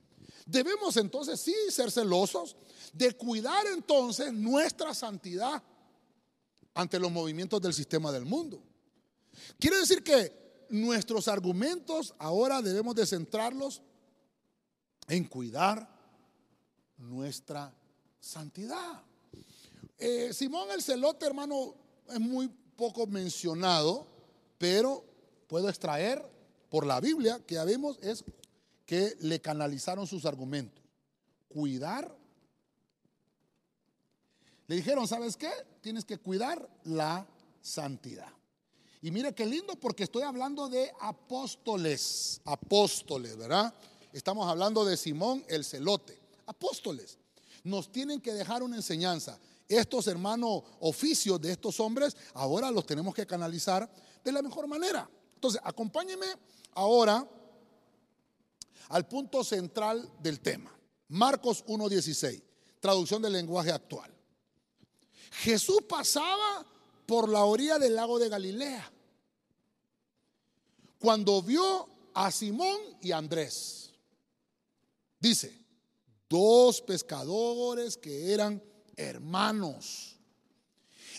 [0.45, 2.55] Debemos entonces sí ser celosos
[2.91, 5.61] de cuidar entonces nuestra santidad
[6.73, 8.61] ante los movimientos del sistema del mundo.
[9.59, 13.81] Quiere decir que nuestros argumentos ahora debemos de centrarlos
[15.07, 15.87] en cuidar
[16.97, 17.73] nuestra
[18.19, 19.01] santidad.
[19.97, 21.75] Eh, Simón el celote, hermano,
[22.09, 24.07] es muy poco mencionado,
[24.57, 25.03] pero
[25.47, 26.23] puedo extraer
[26.69, 28.23] por la Biblia que ya vimos es
[28.85, 30.83] que le canalizaron sus argumentos.
[31.47, 32.15] Cuidar.
[34.67, 35.51] Le dijeron, ¿sabes qué?
[35.81, 37.27] Tienes que cuidar la
[37.61, 38.31] santidad.
[39.01, 43.73] Y mire qué lindo porque estoy hablando de apóstoles, apóstoles, ¿verdad?
[44.13, 47.17] Estamos hablando de Simón el celote, apóstoles.
[47.63, 49.37] Nos tienen que dejar una enseñanza.
[49.67, 53.89] Estos hermanos oficios de estos hombres, ahora los tenemos que canalizar
[54.23, 55.09] de la mejor manera.
[55.35, 56.27] Entonces, acompáñeme
[56.73, 57.27] ahora
[58.89, 60.75] al punto central del tema.
[61.09, 62.41] Marcos 1.16,
[62.79, 64.11] traducción del lenguaje actual.
[65.31, 66.65] Jesús pasaba
[67.05, 68.91] por la orilla del lago de Galilea
[70.99, 73.91] cuando vio a Simón y a Andrés.
[75.19, 75.63] Dice,
[76.29, 78.63] dos pescadores que eran
[78.95, 80.17] hermanos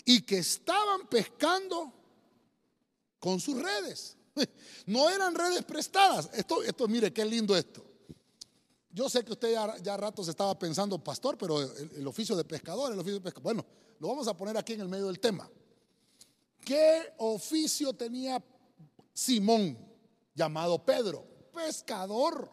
[0.05, 1.93] y que estaban pescando
[3.19, 4.14] con sus redes.
[4.85, 6.29] No eran redes prestadas.
[6.33, 7.83] Esto, esto, mire, qué lindo esto.
[8.91, 12.45] Yo sé que usted ya, ya rato se estaba pensando, pastor, pero el, oficio de
[12.45, 13.43] pescador, el oficio de pescador.
[13.43, 13.65] Bueno,
[13.99, 15.49] lo vamos a poner aquí en el medio del tema.
[16.63, 18.41] ¿Qué oficio tenía
[19.13, 19.77] Simón,
[20.33, 21.25] llamado Pedro?
[21.53, 22.49] Pescador.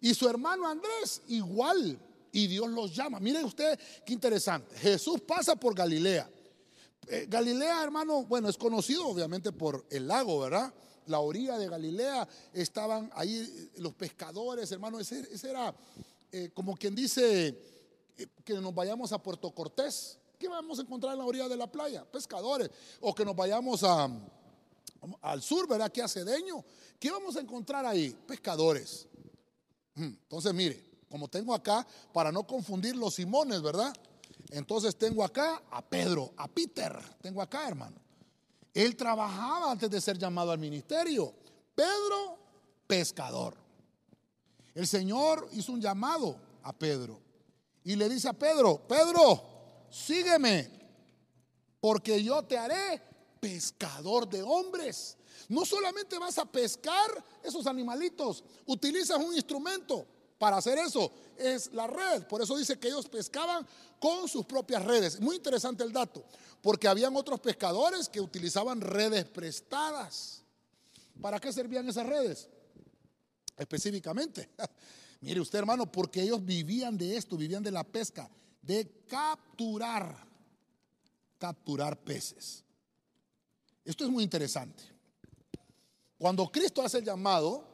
[0.00, 1.98] Y su hermano Andrés, igual.
[2.32, 3.20] Y Dios los llama.
[3.20, 4.74] Mire usted qué interesante.
[4.78, 6.28] Jesús pasa por Galilea.
[7.08, 10.72] Eh, Galilea, hermano, bueno, es conocido obviamente por el lago, ¿verdad?
[11.06, 15.00] La orilla de Galilea estaban ahí los pescadores, hermano.
[15.00, 15.74] Ese, era
[16.30, 17.48] eh, como quien dice
[18.16, 20.18] eh, que nos vayamos a Puerto Cortés.
[20.38, 22.04] ¿Qué vamos a encontrar en la orilla de la playa?
[22.04, 22.70] Pescadores.
[23.00, 25.90] O que nos vayamos al sur, ¿verdad?
[25.90, 26.64] Que a Cedeño.
[26.98, 28.16] ¿Qué vamos a encontrar ahí?
[28.26, 29.08] Pescadores.
[29.94, 33.92] Hmm, entonces, mire, como tengo acá, para no confundir los Simones, ¿verdad?
[34.52, 37.96] Entonces tengo acá a Pedro, a Peter, tengo acá, hermano.
[38.74, 41.34] Él trabajaba antes de ser llamado al ministerio.
[41.74, 42.38] Pedro,
[42.86, 43.54] pescador.
[44.74, 47.18] El Señor hizo un llamado a Pedro
[47.82, 49.42] y le dice a Pedro, Pedro,
[49.90, 50.68] sígueme,
[51.80, 53.02] porque yo te haré
[53.40, 55.16] pescador de hombres.
[55.48, 60.06] No solamente vas a pescar esos animalitos, utilizas un instrumento
[60.42, 62.24] para hacer eso, es la red.
[62.24, 63.64] Por eso dice que ellos pescaban
[64.00, 65.20] con sus propias redes.
[65.20, 66.24] Muy interesante el dato,
[66.60, 70.42] porque habían otros pescadores que utilizaban redes prestadas.
[71.20, 72.48] ¿Para qué servían esas redes?
[73.56, 74.50] Específicamente.
[75.20, 78.28] Mire usted, hermano, porque ellos vivían de esto, vivían de la pesca,
[78.62, 80.26] de capturar,
[81.38, 82.64] capturar peces.
[83.84, 84.82] Esto es muy interesante.
[86.18, 87.64] Cuando Cristo hace el llamado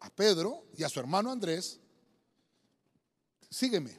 [0.00, 1.79] a Pedro y a su hermano Andrés,
[3.50, 3.98] sígueme,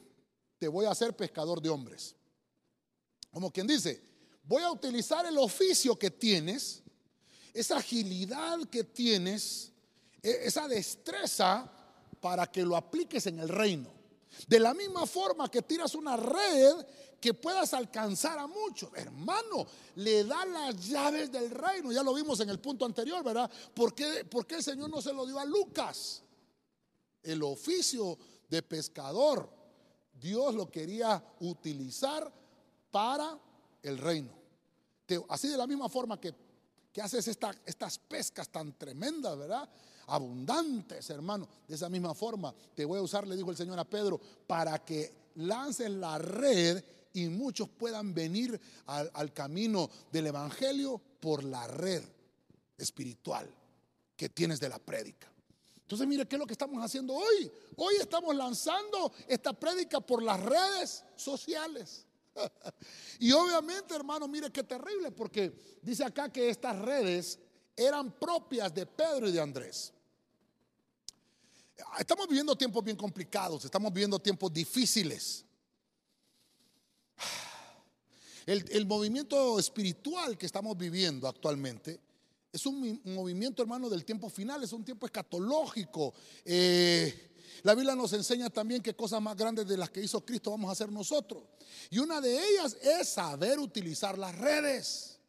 [0.58, 2.16] te voy a hacer pescador de hombres.
[3.32, 4.02] Como quien dice,
[4.44, 6.82] voy a utilizar el oficio que tienes,
[7.54, 9.72] esa agilidad que tienes,
[10.22, 11.72] e-, esa destreza
[12.20, 13.92] para que lo apliques en el reino.
[14.48, 16.86] De la misma forma que tiras una red
[17.22, 18.90] que puedas alcanzar a muchos.
[18.96, 21.92] Hermano, le da las llaves del reino.
[21.92, 23.50] Ya lo vimos en el punto anterior, ¿verdad?
[23.74, 26.24] ¿Por qué, el Señor no se lo dio a Lucas?
[27.22, 28.18] El oficio
[28.52, 29.50] de pescador.
[30.14, 32.32] Dios lo quería utilizar
[32.92, 33.40] para
[33.82, 34.30] el reino.
[35.30, 36.34] Así de la misma forma que,
[36.94, 39.68] que haces estas pescas tan tremendas, ¿verdad?
[40.08, 41.48] Abundantes, hermano.
[41.68, 44.78] De esa misma forma te voy a usar, le dijo el Señor a Pedro, para
[44.86, 46.84] que lances la red
[47.14, 52.04] y muchos puedan venir al, camino del Evangelio por la red
[52.78, 53.50] espiritual
[54.16, 55.31] que tienes de la prédica.
[55.92, 57.52] Entonces, mire, ¿qué es lo que estamos haciendo hoy?
[57.76, 62.06] Hoy estamos lanzando esta prédica por las redes sociales.
[63.20, 67.38] y obviamente, hermano, mire qué terrible, porque dice acá que estas redes
[67.76, 69.92] eran propias de Pedro y de Andrés.
[72.00, 75.44] Estamos viviendo tiempos bien complicados, estamos viviendo tiempos difíciles.
[78.46, 82.00] El, movimiento espiritual que estamos viviendo actualmente
[82.52, 86.14] es un, movimiento, hermano, del tiempo final, es un tiempo escatológico.
[86.44, 87.32] Eh,
[87.64, 90.70] la Biblia nos enseña también que cosas más grandes de las que hizo Cristo vamos
[90.70, 91.44] a hacer nosotros.
[91.90, 95.20] Y una de ellas es saber utilizar las redes.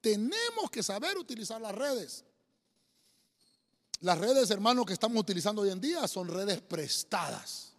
[0.00, 2.24] Tenemos que saber utilizar las redes.
[4.00, 7.72] Las redes, hermano, que estamos utilizando hoy en día son redes prestadas.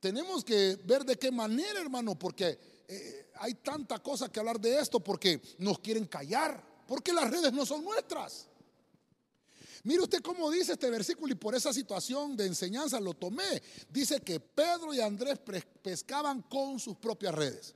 [0.00, 4.80] Tenemos que ver de qué manera, hermano, porque eh, hay tanta cosa que hablar de
[4.80, 8.46] esto, porque nos quieren callar, porque las redes no son nuestras.
[9.84, 13.62] Mire usted cómo dice este versículo y por esa situación de enseñanza lo tomé.
[13.88, 15.38] Dice que Pedro y Andrés
[15.80, 17.74] pescaban con sus propias redes.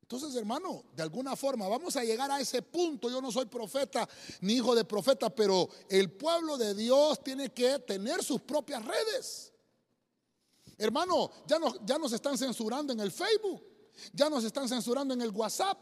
[0.00, 3.10] Entonces, hermano, de alguna forma vamos a llegar a ese punto.
[3.10, 4.08] Yo no soy profeta
[4.40, 9.52] ni hijo de profeta, pero el pueblo de Dios tiene que tener sus propias redes.
[10.78, 13.62] Hermano, ya nos, ya nos están censurando en el Facebook,
[14.14, 15.78] ya nos están censurando en el WhatsApp,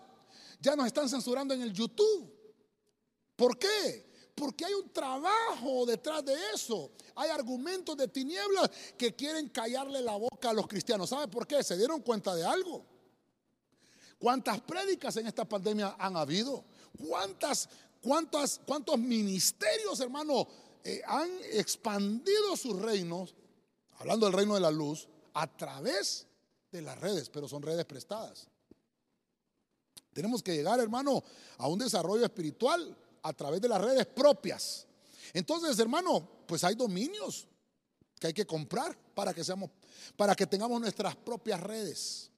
[0.59, 2.35] ya nos están censurando en el YouTube.
[3.37, 4.13] ¿Por qué?
[4.35, 6.91] Porque hay un trabajo detrás de eso.
[7.15, 11.11] Hay argumentos de tinieblas que quieren callarle la boca a los cristianos.
[11.11, 11.63] ¿Sabe por qué?
[11.63, 12.85] Se dieron cuenta de algo.
[14.19, 16.65] ¿Cuántas prédicas en esta pandemia han habido?
[17.07, 17.69] ¿Cuántas,
[18.01, 20.49] cuántas, cuántos ministerios, hermano,
[20.83, 23.35] eh, han expandido sus reinos
[23.99, 26.27] hablando del reino de la luz, a través
[26.71, 28.49] de las redes, pero son redes prestadas.
[30.13, 31.23] Tenemos que llegar, hermano,
[31.59, 34.87] a un desarrollo espiritual a través de las redes propias.
[35.33, 37.49] Entonces, hermano, pues hay dominios
[38.21, 39.71] que hay que comprar para que seamos
[40.17, 42.31] para que tengamos nuestras propias redes.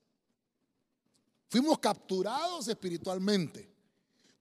[1.49, 3.69] Fuimos capturados espiritualmente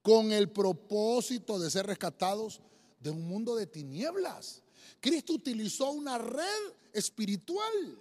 [0.02, 2.60] con el propósito de ser rescatados
[3.00, 4.62] de un mundo de tinieblas.
[5.00, 7.98] Cristo utilizó una red espiritual.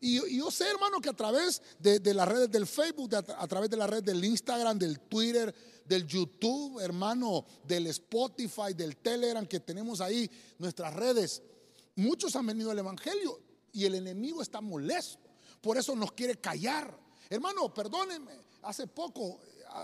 [0.00, 3.76] Y, yo sé, hermano, que a través de, las redes del Facebook, a, través de
[3.76, 5.54] la red del Instagram, del Twitter,
[5.88, 11.42] del YouTube, hermano, del Spotify, del Telegram, que tenemos ahí, nuestras redes,
[11.94, 13.40] muchos han venido al Evangelio
[13.72, 15.28] y el enemigo está molesto.
[15.60, 16.98] Por eso nos quiere callar.
[17.28, 18.32] Hermano, perdónenme,
[18.62, 19.40] hace poco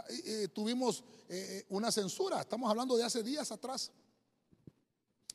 [0.08, 3.90] eh, eh, tuvimos eh, una censura, estamos hablando de hace días atrás.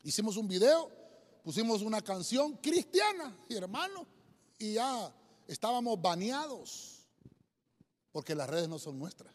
[0.04, 1.08] Hicimos un video
[1.48, 4.06] pusimos una canción cristiana, hermano,
[4.60, 5.16] y ya
[5.48, 7.08] estábamos baneados,
[8.12, 9.34] porque las redes no son nuestras.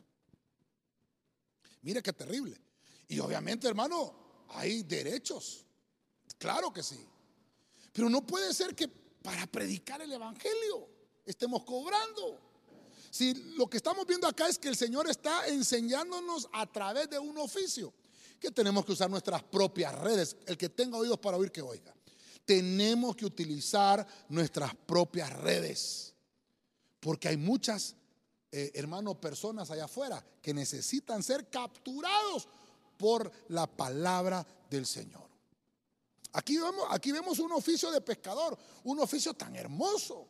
[1.83, 2.59] Mire qué terrible.
[3.09, 5.67] Y obviamente, hermano, hay derechos.
[6.39, 7.07] Claro que sí.
[7.93, 10.89] Pero no puede ser que para predicar el Evangelio
[11.25, 12.41] estemos cobrando.
[13.11, 17.19] Si lo que estamos viendo acá es que el Señor está enseñándonos a través de
[17.19, 17.93] un oficio,
[18.41, 20.37] que tenemos que usar nuestras propias redes.
[20.47, 21.95] El que tenga oídos para oír, que oiga.
[22.45, 26.15] Tenemos que utilizar nuestras propias redes.
[26.99, 27.95] Porque hay muchas,
[28.53, 32.47] eh, hermanos, personas allá afuera que necesitan ser capturados
[32.99, 35.29] por la palabra del Señor.
[36.35, 40.29] Aquí vemos, aquí vemos un oficio de pescador, un oficio tan hermoso.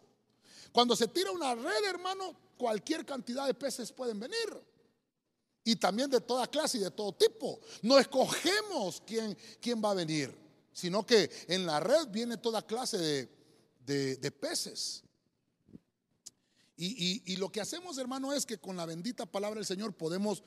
[0.73, 4.73] Cuando se tira una red, hermano, cualquier cantidad de peces pueden venir.
[5.65, 7.61] Y también de toda clase y de todo tipo.
[7.83, 10.35] No escogemos quién, quién va a venir,
[10.73, 13.29] sino que en la red viene toda clase
[13.85, 15.03] de, peces.
[16.85, 20.43] Y, lo que hacemos, hermano, es que con la bendita palabra del Señor podemos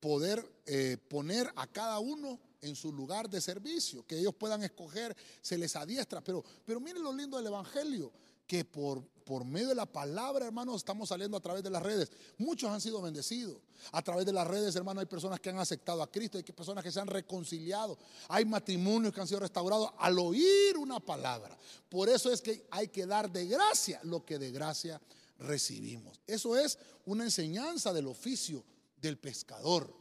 [0.00, 5.14] poder eh, poner a cada uno en su lugar de servicio, que ellos puedan escoger,
[5.42, 6.22] se les adiestra.
[6.22, 6.42] Pero,
[6.80, 8.10] miren lo lindo del Evangelio,
[8.46, 12.10] que por, por medio de la palabra, hermanos, estamos saliendo a través de las redes.
[12.38, 13.58] Muchos han sido bendecidos.
[13.92, 16.82] A través de las redes, hermano, hay personas que han aceptado a Cristo, hay personas
[16.82, 21.58] que se han reconciliado, hay matrimonios que han sido restaurados al oír una palabra.
[21.90, 24.98] Por eso es que hay que dar de gracia lo que de gracia
[25.38, 26.20] recibimos.
[26.26, 28.64] Eso es una enseñanza del oficio
[29.00, 29.92] del pescador.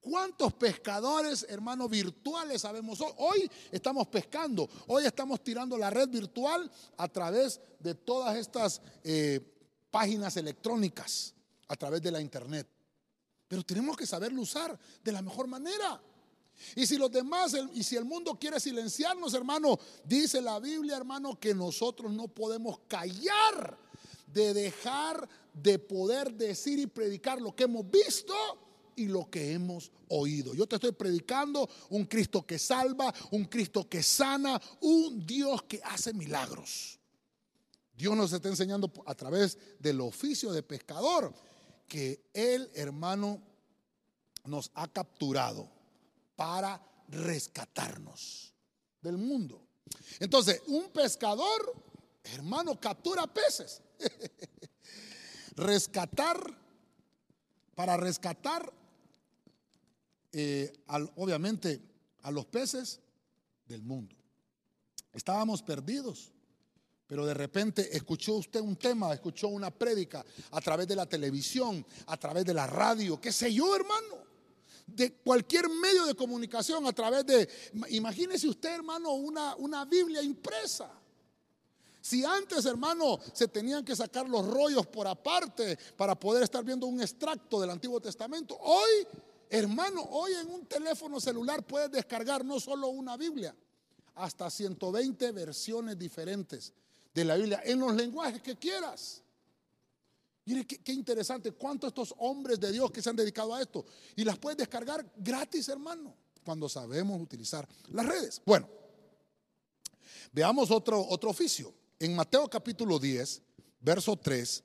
[0.00, 3.48] ¿Cuántos pescadores, hermanos, virtuales sabemos hoy?
[3.70, 9.40] Estamos pescando, hoy estamos tirando la red virtual a través de todas estas eh,
[9.90, 11.34] páginas electrónicas,
[11.68, 12.66] a través de la internet.
[13.46, 16.02] Pero tenemos que saberlo usar de la mejor manera.
[16.74, 21.38] Y si los demás, y si el mundo quiere silenciarnos, hermano, dice la Biblia, hermano,
[21.38, 23.78] que nosotros no podemos callar
[24.32, 28.34] de dejar de poder decir y predicar lo que hemos visto
[28.96, 30.54] y lo que hemos oído.
[30.54, 35.80] Yo te estoy predicando un Cristo que salva, un Cristo que sana, un Dios que
[35.84, 36.98] hace milagros.
[37.94, 41.32] Dios nos está enseñando a través del oficio de pescador
[41.86, 43.42] que el hermano,
[44.44, 45.70] nos ha capturado
[46.34, 48.52] para rescatarnos
[49.00, 49.62] del mundo.
[50.18, 51.74] Entonces, un pescador,
[52.24, 53.82] hermano, captura peces.
[55.56, 56.38] rescatar,
[57.74, 58.72] para rescatar
[60.32, 60.72] eh,
[61.16, 61.80] obviamente
[62.22, 63.00] a los peces
[63.66, 64.16] del mundo.
[65.12, 66.32] Estábamos perdidos,
[67.06, 71.84] pero de repente escuchó usted un tema, escuchó una prédica a través de la televisión,
[72.06, 74.22] a través de la radio, qué sé yo, hermano.
[74.86, 77.48] De cualquier medio de comunicación, a través de,
[77.90, 81.01] imagínese usted, hermano, una, una Biblia impresa.
[82.02, 86.86] Si antes, hermano, se tenían que sacar los rollos por aparte para poder estar viendo
[86.86, 89.06] un extracto del Antiguo Testamento, hoy
[89.52, 93.54] Hermano, hoy en un teléfono celular puedes descargar no solo una Biblia,
[94.14, 96.72] hasta 120 versiones diferentes
[97.12, 99.22] de la Biblia en los lenguajes que quieras.
[100.46, 103.84] Mire qué, interesante, cuántos estos hombres de Dios que se han dedicado a esto.
[104.16, 108.40] Y las puedes descargar gratis, hermano, cuando sabemos utilizar las redes.
[108.46, 108.66] Bueno,
[110.32, 111.74] veamos otro, otro oficio.
[112.02, 113.40] En Mateo capítulo 10,
[113.78, 114.64] verso 3,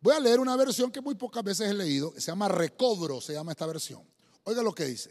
[0.00, 3.32] voy a leer una versión que muy pocas veces he leído, se llama Recobro, se
[3.32, 4.08] llama esta versión.
[4.44, 5.10] Oiga lo que dice.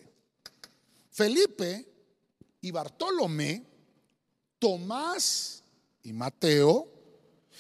[1.12, 1.86] Felipe
[2.62, 3.68] y Bartolomé,
[4.58, 5.62] Tomás
[6.04, 6.90] y Mateo.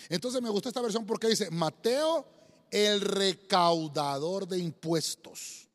[0.07, 2.25] Entonces me gusta esta versión porque dice, Mateo
[2.71, 5.67] el recaudador de impuestos.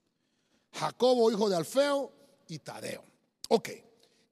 [0.72, 2.10] Jacobo, hijo de Alfeo,
[2.48, 3.04] y Tadeo.
[3.50, 3.68] Ok,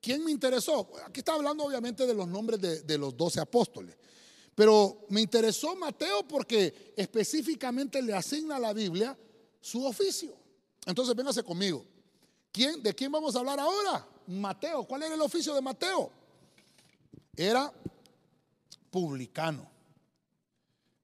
[0.00, 0.90] ¿quién me interesó?
[1.04, 3.96] Aquí está hablando obviamente de los nombres de, los doce apóstoles.
[4.54, 9.16] Pero me interesó Mateo porque específicamente le asigna a la Biblia
[9.60, 10.34] su oficio.
[10.86, 11.84] Entonces véngase conmigo.
[12.52, 14.06] ¿Quién, ¿De quién vamos a hablar ahora?
[14.26, 14.84] Mateo.
[14.84, 16.10] ¿Cuál era el oficio de Mateo?
[17.36, 17.72] Era
[18.90, 19.70] publicano.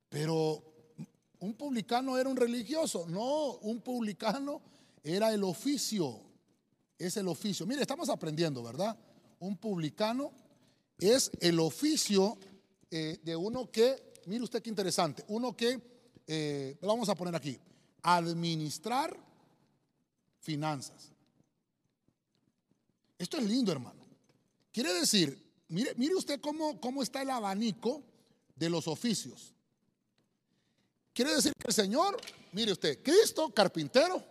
[0.09, 0.63] Pero
[1.41, 3.07] un publicano era un religioso.
[3.09, 4.61] No, un publicano
[5.03, 6.26] era el oficio.
[6.99, 7.67] Es el oficio.
[7.67, 8.97] Mire, estamos aprendiendo, ¿verdad?
[9.41, 10.33] Un publicano
[10.99, 12.39] es el oficio
[12.91, 15.81] eh, de uno que, mire usted qué interesante, uno que,
[16.27, 17.59] eh, lo vamos a poner aquí,
[18.03, 19.17] administrar
[20.41, 21.13] finanzas.
[23.19, 24.07] Esto es lindo, hermano.
[24.73, 28.03] Quiere decir, mire, mire usted cómo, cómo está el abanico
[28.55, 29.53] de los oficios.
[31.13, 32.17] Quiere decir que el Señor,
[32.53, 34.23] mire usted, Cristo, carpintero,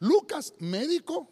[0.00, 1.28] Lucas, médico,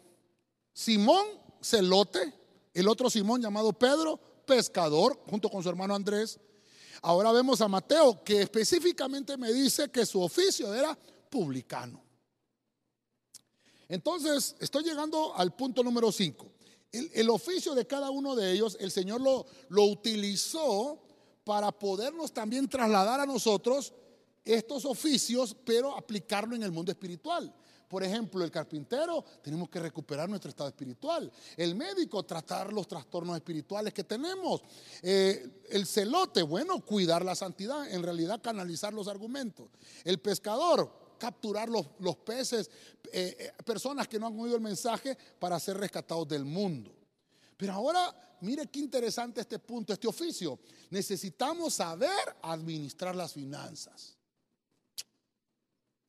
[0.71, 1.25] Simón,
[1.61, 2.33] celote,
[2.73, 6.39] el otro Simón llamado Pedro, pescador, junto con su hermano Andrés.
[7.01, 10.97] Ahora vemos a Mateo, que específicamente me dice que su oficio era
[11.29, 12.01] publicano.
[13.87, 16.45] Entonces, estoy llegando al punto número 5.
[16.91, 21.01] El, oficio de cada uno de ellos, el Señor lo, lo utilizó
[21.43, 23.93] para podernos también trasladar a nosotros
[24.45, 27.53] estos oficios, pero aplicarlo en el mundo espiritual.
[27.89, 31.29] Por ejemplo, el carpintero, tenemos que recuperar nuestro estado espiritual.
[31.57, 34.61] El médico, tratar los trastornos espirituales que tenemos.
[35.01, 39.69] Eh, el celote, bueno, cuidar la santidad, en realidad canalizar los argumentos.
[40.03, 41.87] El pescador, capturar los,
[42.17, 42.69] peces,
[43.11, 46.93] eh, eh, personas que no han oído el mensaje para ser rescatados del mundo.
[47.57, 50.59] Pero ahora, mire qué interesante este punto, este oficio.
[50.91, 54.18] Necesitamos saber administrar las finanzas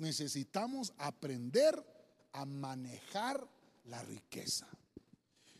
[0.01, 1.84] necesitamos aprender
[2.32, 3.46] a manejar
[3.84, 4.66] la riqueza.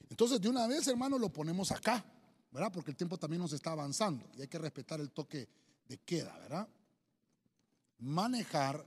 [0.09, 2.05] Entonces, de una vez, hermano, lo ponemos acá,
[2.51, 2.73] ¿verdad?
[2.73, 5.49] Porque el tiempo también nos está avanzando y hay que respetar el toque
[5.87, 6.69] de queda, ¿verdad?
[7.99, 8.85] Manejar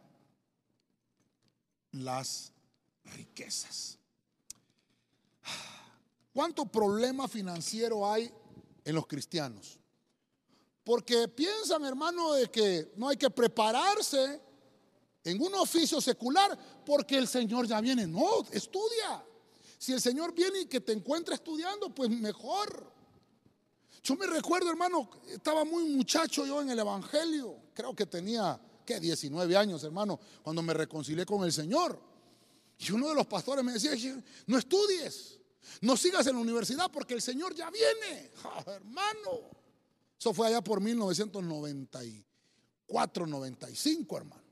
[1.92, 2.52] las
[3.06, 3.98] riquezas.
[6.34, 8.34] ¿Cuánto problema financiero hay
[8.84, 9.80] en los cristianos?
[10.84, 14.42] Porque piensan, hermano, de que no hay que prepararse
[15.24, 18.06] en un oficio secular porque el Señor ya viene.
[18.06, 19.26] No, estudia.
[19.78, 22.92] Si el Señor viene y que te encuentra estudiando, pues mejor.
[24.04, 27.56] Yo me recuerdo, hermano, estaba muy muchacho yo en el Evangelio.
[27.74, 29.00] Creo que tenía, ¿qué?
[29.00, 31.98] 19 años, hermano, cuando me reconcilié con el Señor.
[32.80, 33.94] Y uno de los pastores me decía,
[34.48, 35.40] no estudies,
[35.82, 38.32] no sigas en la universidad porque el Señor ya viene.
[38.68, 39.40] hermano,
[40.20, 44.43] eso fue allá por 1994, 95, hermano.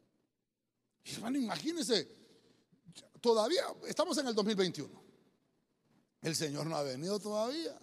[1.06, 2.08] Hermano, imagínense,
[3.20, 5.02] todavía estamos en el 2021.
[6.22, 7.78] El Señor no ha venido todavía.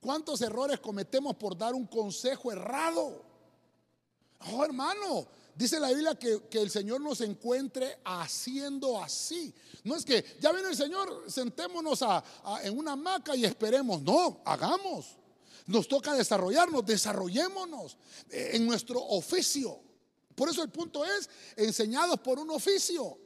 [0.00, 3.22] ¿Cuántos errores cometemos por dar un consejo errado?
[4.50, 9.52] Oh, hermano, dice la Biblia que, el Señor nos encuentre haciendo así.
[9.84, 12.02] No es que ya viene el Señor, sentémonos
[12.62, 14.00] en una hamaca y esperemos.
[14.00, 15.18] No, hagamos.
[15.66, 17.98] Nos toca desarrollarnos, desarrollémonos
[18.30, 19.89] en nuestro oficio.
[20.40, 23.18] Por eso el punto es, enseñados por un oficio.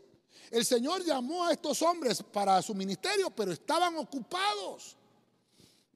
[0.51, 4.97] El Señor llamó a estos hombres para su ministerio, pero estaban ocupados.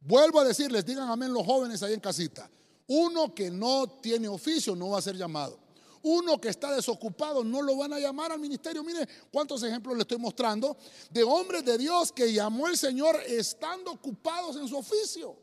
[0.00, 2.48] Vuelvo a decirles, digan amén los jóvenes ahí en casita.
[2.86, 5.58] Uno que no tiene oficio no va a ser llamado.
[6.02, 8.84] Uno que está desocupado no lo van a llamar al ministerio.
[8.84, 10.76] Mire cuántos ejemplos le estoy mostrando
[11.10, 15.36] de hombres de Dios que llamó el Señor estando ocupados en su oficio.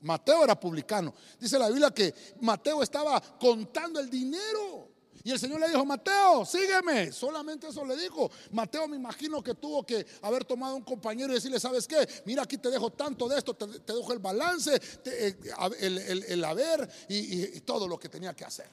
[0.00, 1.12] Mateo era publicano.
[1.38, 4.89] Dice la Biblia que Mateo estaba contando el dinero.
[5.22, 7.12] Y el Señor le dijo, Mateo, sígueme.
[7.12, 8.30] Solamente eso le dijo.
[8.52, 12.08] Mateo me imagino que tuvo que haber tomado un compañero y decirle, ¿sabes qué?
[12.24, 15.38] Mira, aquí te dejo tanto de esto, te, dejo el balance, eh,
[15.80, 18.68] el, haber y, todo lo que tenía que hacer.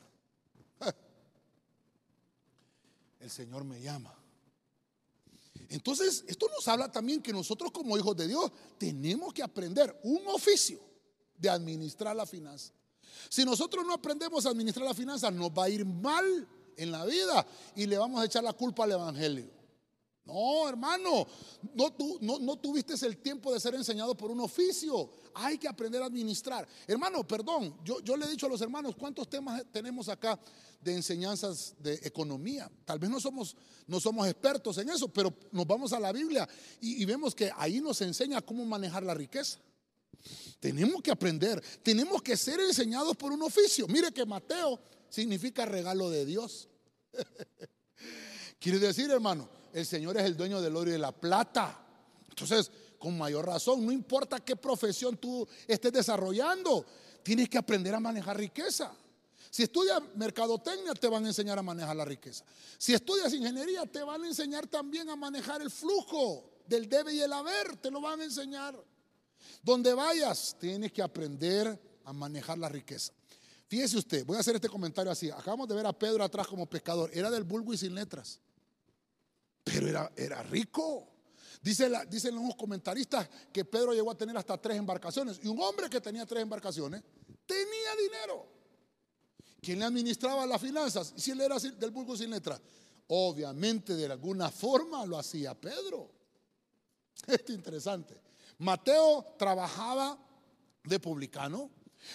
[3.19, 4.13] El Señor me llama.
[5.69, 10.25] Entonces, esto nos habla también que nosotros como hijos de Dios tenemos que aprender un
[10.27, 10.79] oficio
[11.37, 12.71] de administrar la finanza.
[13.29, 17.05] Si nosotros no aprendemos a administrar la finanza, nos va a ir mal en la
[17.05, 17.45] vida
[17.75, 19.57] y le vamos a echar la culpa al Evangelio.
[20.27, 21.25] No, hermano,
[21.73, 25.09] no, no, no, tuviste el tiempo de ser enseñado por un oficio.
[25.33, 26.67] Hay que aprender a administrar.
[26.85, 30.37] Hermano, perdón, yo, yo le he dicho a los hermanos cuántos temas tenemos acá
[30.81, 32.69] de enseñanzas de economía.
[32.83, 33.55] Tal vez no somos,
[33.87, 36.47] no somos expertos en eso, pero nos vamos a la Biblia
[36.81, 39.59] y vemos que ahí nos enseña cómo manejar la riqueza.
[40.59, 43.87] Tenemos que aprender, tenemos que ser enseñados por un oficio.
[43.87, 46.67] Mire que Mateo significa regalo de Dios.
[48.59, 51.85] Quiere decir, hermano, el Señor es el dueño del oro y de la plata.
[52.29, 56.85] Entonces, con mayor razón, no importa qué profesión tú estés desarrollando,
[57.23, 58.91] tienes que aprender a manejar riqueza.
[59.49, 62.43] Si estudias mercadotecnia, te van a enseñar a manejar la riqueza.
[62.77, 67.21] Si estudias ingeniería, te van a enseñar también a manejar el flujo del debe y
[67.21, 68.77] el haber, te lo van a enseñar.
[69.63, 73.13] Donde vayas, tienes que aprender a manejar la riqueza.
[73.67, 75.29] Fíjese usted, voy a hacer este comentario así.
[75.29, 77.09] Acabamos de ver a Pedro atrás como pescador.
[77.13, 78.39] Era del bulbo y sin letras.
[79.63, 81.09] Pero era, era rico.
[81.61, 85.39] Dice dicen los comentaristas que Pedro llegó a tener hasta tres embarcaciones.
[85.43, 87.03] Y un hombre que tenía tres embarcaciones
[87.45, 88.47] tenía dinero.
[89.61, 91.13] ¿Quién le administraba las finanzas?
[91.17, 92.61] Si él era del bulbo sin letras.
[93.07, 96.09] Obviamente de alguna forma lo hacía Pedro.
[97.27, 98.26] Esto es interesante.
[98.59, 100.17] Mateo trabajaba
[100.83, 101.69] de publicano,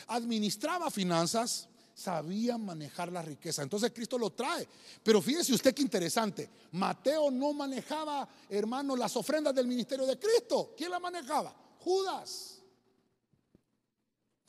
[0.08, 3.62] administraba finanzas, sabía manejar la riqueza.
[3.62, 4.66] Entonces Cristo lo trae.
[5.02, 6.48] Pero fíjese usted qué interesante.
[6.72, 10.74] Mateo no manejaba, hermano, las ofrendas del ministerio de Cristo.
[10.76, 11.54] ¿Quién la manejaba?
[11.78, 12.62] Judas.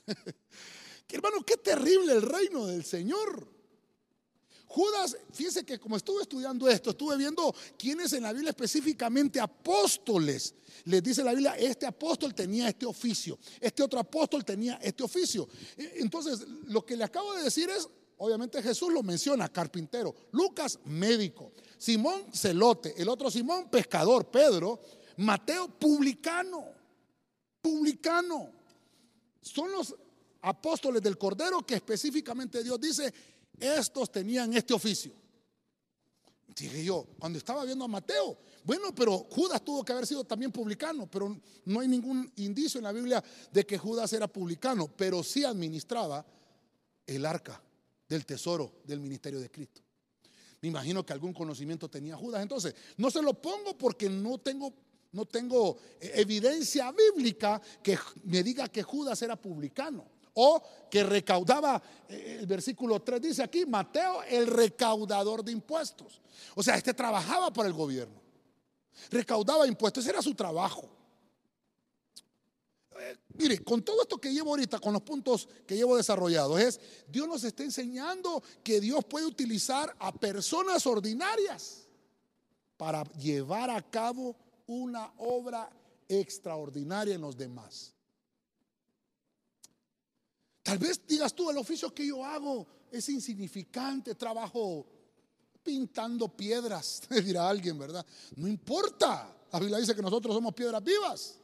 [1.13, 3.52] hermano, qué terrible el reino del Señor.
[4.73, 10.55] Judas, fíjese que como estuve estudiando esto, estuve viendo quiénes en la Biblia específicamente apóstoles.
[10.85, 15.47] Les dice la Biblia, este apóstol tenía este oficio, este otro apóstol tenía este oficio.
[15.77, 20.79] E, entonces, lo que le acabo de decir es, obviamente Jesús lo menciona, carpintero, Lucas,
[20.85, 24.81] médico, Simón, celote, el otro Simón, pescador, Pedro,
[25.17, 26.65] Mateo, publicano,
[27.61, 28.49] publicano.
[29.39, 29.93] Son los
[30.41, 33.13] apóstoles del Cordero que específicamente Dios dice,
[33.59, 35.13] estos tenían este oficio.
[36.55, 40.51] Dije yo, cuando estaba viendo a Mateo, bueno, pero Judas tuvo que haber sido también
[40.51, 41.35] publicano, pero
[41.65, 46.25] no hay ningún indicio en la Biblia de que Judas era publicano, pero sí administraba
[47.07, 47.61] el arca
[48.07, 49.81] del tesoro del ministerio de Cristo.
[50.61, 52.41] Me imagino que algún conocimiento tenía Judas.
[52.41, 54.73] Entonces, no se lo pongo porque no tengo,
[55.11, 61.81] no tengo eh, evidencia bíblica que me diga que Judas era publicano o que recaudaba,
[62.07, 66.21] eh, el versículo 3 dice aquí, Mateo el recaudador de impuestos.
[66.55, 68.21] O sea, este trabajaba para el gobierno,
[69.09, 70.89] recaudaba impuestos, ese era su trabajo.
[72.99, 76.79] Eh, mire, con todo esto que llevo ahorita, con los puntos que llevo desarrollados, es
[77.07, 81.87] Dios nos está enseñando que Dios puede utilizar a personas ordinarias
[82.77, 84.35] para llevar a cabo
[84.67, 85.69] una obra
[86.07, 87.93] extraordinaria en los demás.
[90.63, 94.87] Tal vez digas tú, el oficio que yo hago es insignificante, trabajo
[95.61, 98.05] pintando piedras, dirá alguien, ¿verdad?
[98.37, 99.35] No importa.
[99.51, 101.35] La Biblia dice que nosotros somos piedras vivas.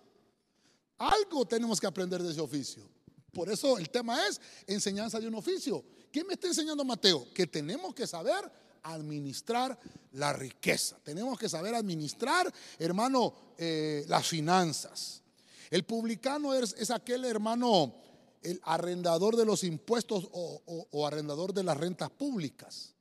[0.98, 2.90] Algo tenemos que aprender de ese oficio.
[3.34, 5.84] Por eso el tema es enseñanza de un oficio.
[6.12, 7.28] ¿Qué me está enseñando Mateo?
[7.34, 8.52] Que tenemos que saber
[8.84, 9.78] administrar
[10.14, 10.98] la riqueza.
[11.04, 15.22] Tenemos que saber administrar, hermano, eh, las finanzas.
[15.70, 18.09] El publicano es aquel hermano
[18.42, 22.96] el arrendador de los impuestos o, arrendador de las rentas públicas.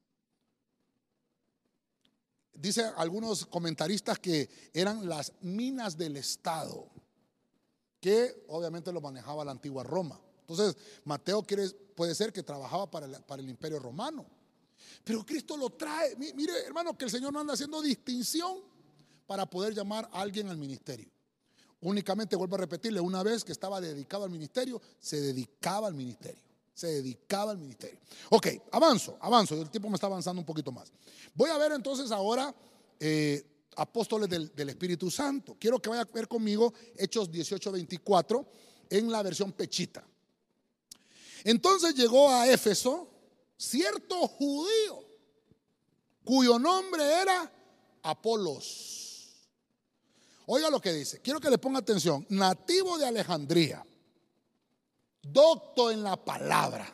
[2.52, 6.88] Dice algunos comentaristas que eran las minas del Estado,
[8.00, 10.20] que obviamente lo manejaba la antigua Roma.
[10.40, 11.44] Entonces, Mateo
[11.94, 14.26] puede ser que trabajaba para el, para el imperio romano.
[15.04, 16.16] Pero Cristo lo trae.
[16.16, 18.58] Mire, hermano, que el Señor no anda haciendo distinción
[19.26, 21.10] para poder llamar a alguien al ministerio.
[21.80, 26.42] Únicamente, vuelvo a repetirle, una vez que estaba dedicado al ministerio, se dedicaba al ministerio.
[26.74, 27.98] Se dedicaba al ministerio.
[28.30, 29.60] Ok, avanzo, avanzo.
[29.60, 30.92] El tiempo me está avanzando un poquito más.
[31.34, 32.54] Voy a ver entonces ahora
[33.00, 33.44] eh,
[33.76, 35.56] apóstoles del, Espíritu Santo.
[35.58, 38.46] Quiero que vaya a ver conmigo Hechos 18, 24
[38.90, 40.04] en la versión pechita.
[41.44, 43.08] Entonces llegó a Éfeso
[43.56, 45.04] cierto judío
[46.24, 47.52] cuyo nombre era
[48.02, 49.07] Apolos
[50.50, 51.20] Oiga lo que dice.
[51.20, 52.24] Quiero que le ponga atención.
[52.30, 53.84] Nativo de Alejandría,
[55.22, 56.90] docto en la palabra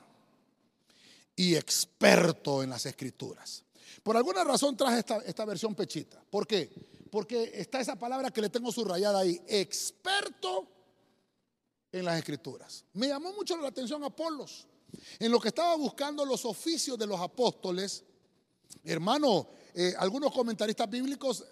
[1.37, 3.63] y experto en las escrituras.
[4.03, 6.21] Por alguna razón traje esta, esta versión pechita.
[6.29, 6.69] ¿Por qué?
[7.13, 9.41] Porque está esa palabra que le tengo subrayada ahí.
[9.47, 10.67] Experto
[11.93, 12.85] en las escrituras.
[12.95, 14.67] Me llamó mucho la atención Apolos.
[15.21, 18.03] En lo que estaba buscando los oficios de los apóstoles,
[18.83, 21.45] hermano, eh, algunos comentaristas bíblicos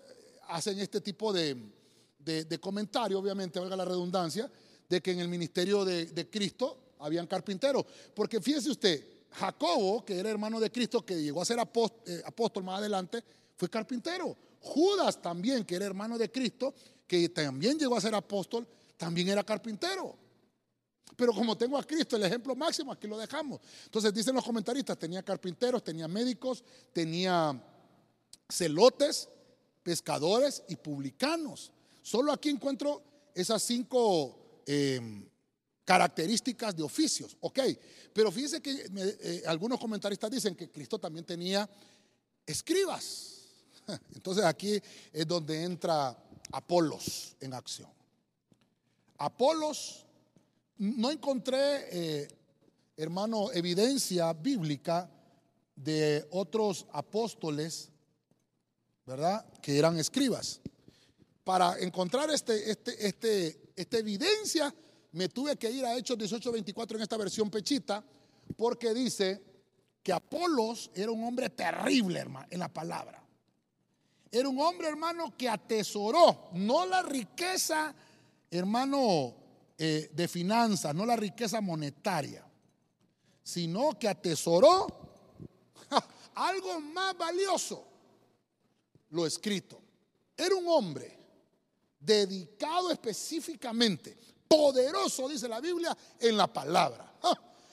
[0.49, 1.82] hacen este tipo de,
[2.25, 4.51] de, comentario, obviamente, valga la redundancia,
[4.89, 7.85] de que en el ministerio de, Cristo habían carpinteros.
[8.15, 12.65] Porque fíjese usted, Jacobo, que era hermano de Cristo, que llegó a ser eh, apóstol,
[12.65, 13.23] más adelante,
[13.57, 14.37] fue carpintero.
[14.61, 16.75] Judas también, que era hermano de Cristo,
[17.07, 18.67] que también llegó a ser apóstol,
[18.97, 20.17] también era carpintero.
[21.17, 23.61] Pero como tengo a Cristo, el ejemplo máximo, aquí lo dejamos.
[23.85, 27.61] Entonces dicen los comentaristas, tenía carpinteros, tenía médicos, tenía
[28.49, 29.29] celotes,
[29.83, 31.73] pescadores y publicanos.
[32.03, 35.25] Solo aquí encuentro esas cinco em,
[35.85, 37.61] características de oficios, ok.
[38.13, 41.69] Pero fíjense que eh, algunos comentaristas dicen que Cristo también tenía
[42.45, 43.47] escribas.
[44.15, 44.81] Entonces aquí
[45.13, 46.17] es donde entra
[46.51, 47.89] Apolos en acción.
[49.17, 50.05] Apolos,
[50.77, 52.29] no encontré, eh,
[52.97, 55.09] hermano, evidencia bíblica
[55.77, 57.89] de otros apóstoles,
[59.07, 59.47] ¿verdad?
[59.63, 60.61] Que eran escribas
[61.45, 64.75] para encontrar este, este, este, esta evidencia,
[65.13, 68.05] me tuve que ir a Hechos 18:24 en esta versión pechita,
[68.57, 69.43] porque dice
[70.03, 73.23] que Apolos era un hombre terrible, hermano, en la palabra.
[74.31, 77.95] Era un hombre, hermano, que atesoró, no la riqueza,
[78.51, 79.35] hermano,
[79.77, 82.47] eh, de finanzas, no la riqueza monetaria,
[83.43, 84.87] sino que atesoró
[86.35, 87.87] algo más valioso,
[89.11, 89.81] lo escrito.
[90.37, 91.22] Era un hombre
[92.05, 94.17] dedicado específicamente,
[94.49, 97.15] poderoso, dice la Biblia, en la palabra.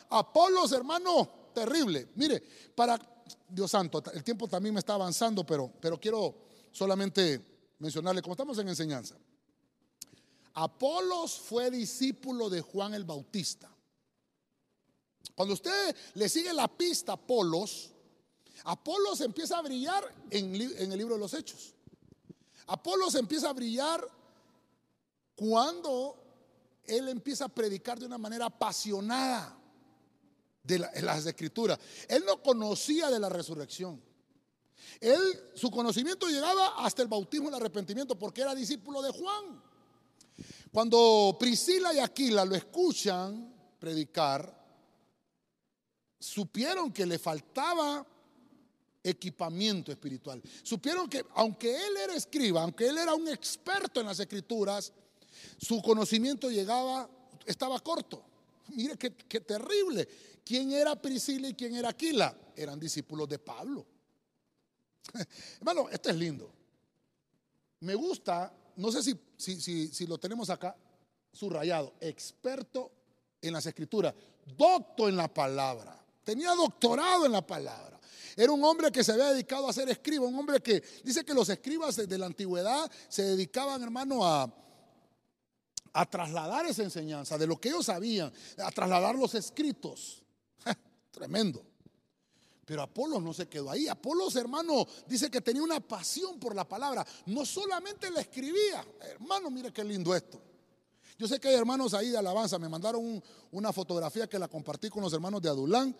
[0.09, 2.09] Apolos, hermano, terrible.
[2.15, 2.41] Mire,
[2.75, 2.99] para
[3.47, 6.35] Dios santo, el tiempo también me está avanzando, pero, pero quiero
[6.71, 9.15] solamente mencionarle, como estamos en enseñanza,
[10.53, 13.73] Apolos fue discípulo de Juan el Bautista.
[15.35, 17.91] Cuando usted le sigue la pista a Apolos,
[18.65, 20.53] Apolos empieza a brillar en
[20.91, 21.73] el libro de los Hechos.
[22.67, 24.05] Apolos empieza a brillar
[25.39, 26.17] cuando
[26.83, 29.57] él empieza a predicar de una manera apasionada
[30.61, 31.79] de las escrituras.
[32.09, 34.03] Él no conocía de la resurrección.
[34.99, 35.21] Él,
[35.55, 39.63] su conocimiento llegaba hasta el bautismo y el arrepentimiento porque era discípulo de Juan.
[40.73, 44.53] Cuando Priscila y Aquila lo escuchan predicar,
[46.19, 48.05] supieron que le faltaba
[49.01, 50.41] equipamiento espiritual.
[50.63, 54.91] Supieron que aunque él era escriba, aunque él era un experto en las escrituras,
[55.59, 57.09] su conocimiento llegaba,
[57.45, 58.23] estaba corto.
[58.69, 60.07] Mire qué, terrible.
[60.43, 62.35] ¿Quién era Priscila y quién era Aquila?
[62.55, 63.85] Eran discípulos de Pablo.
[65.57, 66.51] Hermano, esto es lindo.
[67.81, 69.03] Me gusta, no sé
[69.37, 70.75] si, si, lo tenemos acá
[71.31, 72.91] subrayado, experto
[73.41, 74.13] en las escrituras,
[74.57, 75.97] docto en la palabra.
[76.23, 77.99] Tenía doctorado en la palabra.
[78.35, 81.33] Era un hombre que se había dedicado a ser escriba, un hombre que dice que
[81.33, 84.53] los escribas de la antigüedad se dedicaban, hermano, a,
[85.99, 90.23] a trasladar esa enseñanza de lo que ellos sabían, a trasladar los escritos.
[91.11, 91.61] Tremendo.
[92.63, 93.89] Pero Apolos no se quedó ahí.
[93.89, 97.05] Apolos, hermano, dice que tenía una pasión por la palabra.
[97.25, 98.85] No solamente la escribía.
[99.01, 100.39] Hermano, mire qué lindo esto.
[101.17, 102.57] Yo sé que hay hermanos ahí de alabanza.
[102.57, 103.21] Me mandaron
[103.51, 105.93] una fotografía que la compartí con los hermanos de Adulán.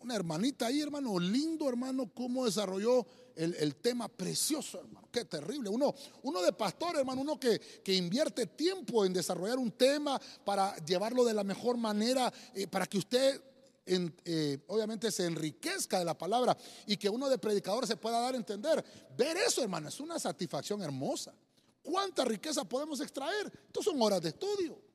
[0.00, 3.06] Una hermanita ahí, hermano, lindo, hermano, cómo desarrolló
[3.36, 5.08] el, tema precioso, hermano.
[5.12, 5.68] Qué terrible.
[5.68, 10.76] Uno, uno de pastor, hermano, uno que, que, invierte tiempo en desarrollar un tema para
[10.84, 13.40] llevarlo de la mejor manera, eh, para que usted
[13.84, 16.56] eh, obviamente se enriquezca de la palabra
[16.86, 18.84] y que uno de predicador se pueda dar a entender.
[19.16, 21.34] Ver eso, hermano, es una satisfacción hermosa.
[21.82, 23.52] ¿Cuánta riqueza podemos extraer?
[23.66, 24.91] Estas son horas de estudio.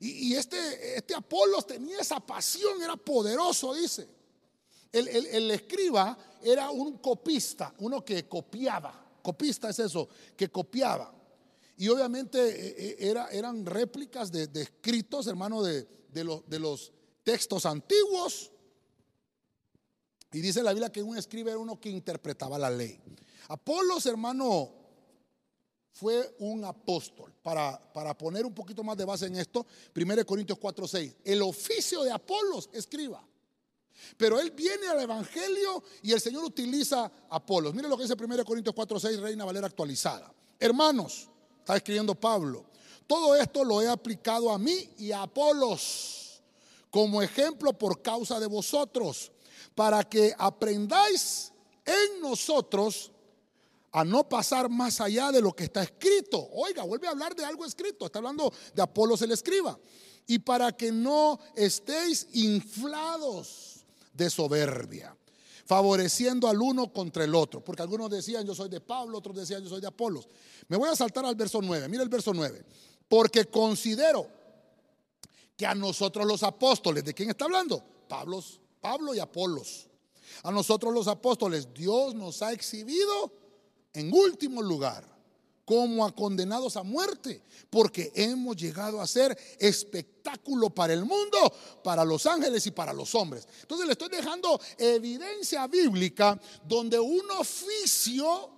[0.00, 4.08] Y, este, este Apolos tenía esa pasión, era poderoso, dice.
[4.92, 9.18] El, escriba era un copista, uno que copiaba.
[9.22, 11.12] Copista es eso, que copiaba.
[11.76, 16.92] Y obviamente eh, eh, era, eran réplicas de, escritos, hermano, de, de los
[17.22, 18.50] textos antiguos.
[20.32, 22.98] Y dice la Biblia que un escriba era uno que interpretaba la ley.
[23.48, 24.75] Apolos, hermano,
[25.98, 27.32] fue un apóstol.
[27.42, 31.16] Para, para poner un poquito más de base en esto, 1 Corintios 4, 6.
[31.24, 33.26] El oficio de Apolos, escriba.
[34.16, 37.74] Pero él viene al Evangelio y el Señor utiliza Apolos.
[37.74, 40.32] Mire lo que dice 1 Corintios 4, 6, Reina Valera actualizada.
[40.60, 41.28] Hermanos,
[41.60, 42.66] está escribiendo Pablo,
[43.06, 46.42] todo esto lo he aplicado a mí y a Apolos
[46.90, 49.30] como ejemplo por causa de vosotros,
[49.74, 51.52] para que aprendáis
[51.84, 53.12] en nosotros
[53.96, 56.50] a no pasar más allá de lo que está escrito.
[56.52, 59.78] Oiga, vuelve a hablar de algo escrito, está hablando de Apolos el escriba.
[60.26, 65.16] Y para que no estéis inflados de soberbia,
[65.64, 69.62] favoreciendo al uno contra el otro, porque algunos decían yo soy de Pablo, otros decían
[69.62, 70.28] yo soy de Apolos.
[70.68, 72.66] Me voy a saltar al verso 9, mira el verso 9,
[73.08, 74.28] porque considero
[75.56, 77.82] que a nosotros los apóstoles, ¿de quién está hablando?
[78.06, 78.44] Pablo,
[78.78, 79.88] Pablo y Apolos.
[80.42, 83.45] A nosotros los apóstoles, Dios nos ha exhibido
[83.96, 85.16] en último lugar
[85.64, 92.04] como a condenados a muerte, porque hemos llegado a ser espectáculo para el mundo, para
[92.04, 93.48] los ángeles y para los hombres.
[93.62, 98.48] Entonces le estoy dejando evidencia bíblica donde un oficio,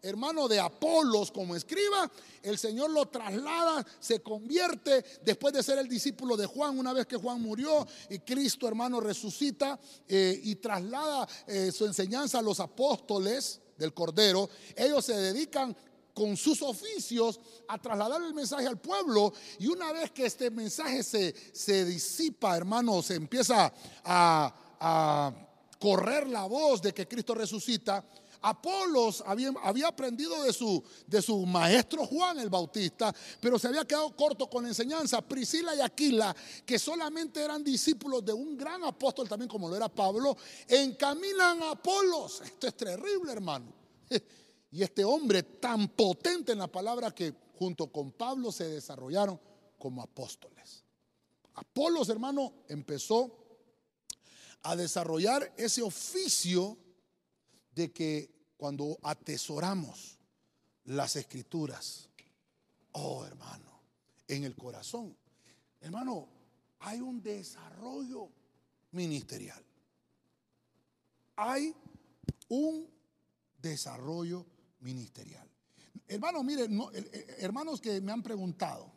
[0.00, 2.10] hermano de Apolos como escriba,
[2.42, 7.06] el Señor lo traslada, se convierte después de ser el discípulo de Juan, una vez
[7.06, 9.78] que Juan murió y Cristo, hermano, resucita
[10.08, 15.76] eh, y traslada eh, su enseñanza a los apóstoles del Cordero, ellos se dedican
[16.14, 19.32] con sus oficios a trasladar el mensaje al pueblo.
[19.58, 23.72] Y una vez que este mensaje se, se disipa, hermano, se empieza
[24.04, 25.40] a,
[25.78, 28.02] correr la voz de que Cristo resucita,
[28.46, 34.14] Apolos había, aprendido de su, de su maestro Juan el Bautista, pero se había quedado
[34.14, 35.22] corto con la enseñanza.
[35.22, 36.36] Priscila y Aquila,
[36.66, 40.36] que solamente eran discípulos de un gran apóstol también como lo era Pablo,
[40.68, 42.42] encaminan a Apolos.
[42.42, 43.72] Esto es terrible, hermano.
[44.70, 49.40] Y este hombre tan potente en la palabra que junto con Pablo se desarrollaron
[49.78, 50.82] como apóstoles.
[51.54, 53.30] Apolos, hermano, empezó
[54.64, 56.76] a desarrollar ese oficio
[57.72, 60.18] de que cuando atesoramos
[60.84, 62.08] las escrituras,
[62.92, 63.80] oh hermano,
[64.28, 65.16] en el corazón,
[65.80, 66.28] hermano,
[66.80, 68.30] hay un desarrollo
[68.92, 69.62] ministerial.
[71.36, 71.74] hay
[72.48, 72.88] un
[73.60, 74.46] desarrollo
[74.80, 75.48] ministerial.
[76.06, 76.80] Hermanos, miren,
[77.38, 78.92] hermanos que me han preguntado,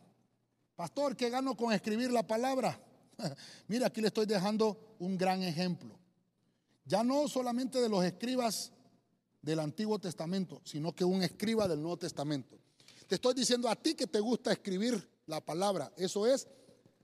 [0.76, 2.78] pastor, ¿qué gano con escribir la palabra?
[3.68, 5.98] Mira, aquí le estoy dejando un gran ejemplo.
[6.84, 8.72] Ya no solamente de los escribas
[9.42, 12.58] del Antiguo Testamento, sino que un escriba del Nuevo Testamento.
[13.06, 16.46] Te estoy diciendo a ti que te gusta escribir la palabra, eso es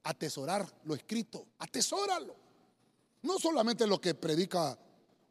[0.03, 2.37] atesorar lo escrito, atesóralo.
[3.23, 4.79] No solamente lo que predica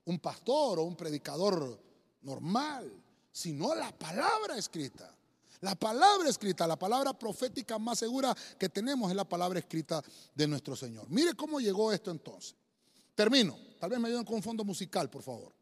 [0.05, 1.79] un pastor o un predicador
[2.23, 2.91] normal,
[3.31, 5.15] sino la palabra escrita.
[5.61, 10.03] La palabra escrita, la palabra profética más segura que tenemos es la palabra escrita
[10.35, 11.05] de nuestro Señor.
[11.09, 12.55] Mire cómo llegó esto entonces.
[13.15, 13.57] Termino.
[13.79, 15.53] Tal vez me ayuden con un fondo musical, por favor.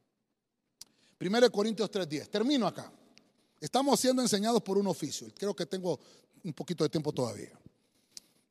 [1.22, 2.30] 1 Corintios 3:10.
[2.30, 2.92] Termino acá.
[3.60, 5.28] Estamos siendo enseñados por un oficio.
[5.38, 6.00] Creo que tengo
[6.44, 7.52] un poquito de tiempo todavía.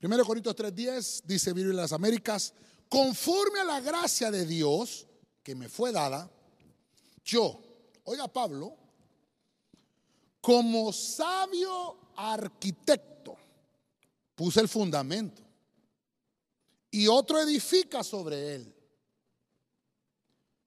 [0.01, 2.55] 1 Corintios 3:10 dice Biblia de las Américas,
[2.89, 5.07] conforme a la gracia de Dios
[5.43, 6.31] que me fue dada,
[7.25, 7.61] yo,
[8.05, 8.77] oiga Pablo,
[10.41, 13.37] como sabio arquitecto,
[14.35, 15.43] puse el fundamento
[16.91, 18.75] y otro edifica sobre él.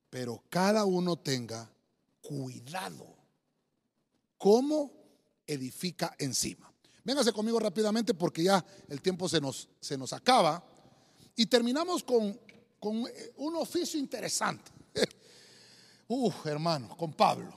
[0.09, 1.69] Pero cada uno tenga
[2.23, 3.05] cuidado
[4.37, 4.91] cómo
[5.45, 6.73] edifica encima.
[7.03, 10.63] Véngase conmigo rápidamente porque ya el tiempo se nos, se nos acaba.
[11.35, 12.39] Y terminamos con,
[12.79, 13.05] con
[13.37, 14.71] un oficio interesante.
[16.07, 17.53] Uf, hermano, con Pablo.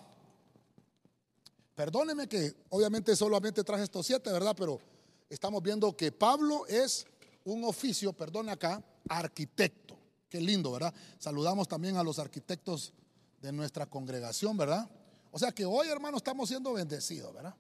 [1.74, 4.54] Perdóneme que obviamente solamente traje estos siete, ¿verdad?
[4.56, 4.80] Pero
[5.28, 7.06] estamos viendo que Pablo es
[7.44, 9.96] un oficio, perdón acá, arquitecto.
[10.28, 10.92] Qué lindo, ¿verdad?
[11.18, 12.92] Saludamos también a los arquitectos
[13.41, 14.89] de nuestra congregación, ¿verdad?
[15.30, 17.55] O sea que hoy, hermano, estamos siendo bendecidos, ¿verdad?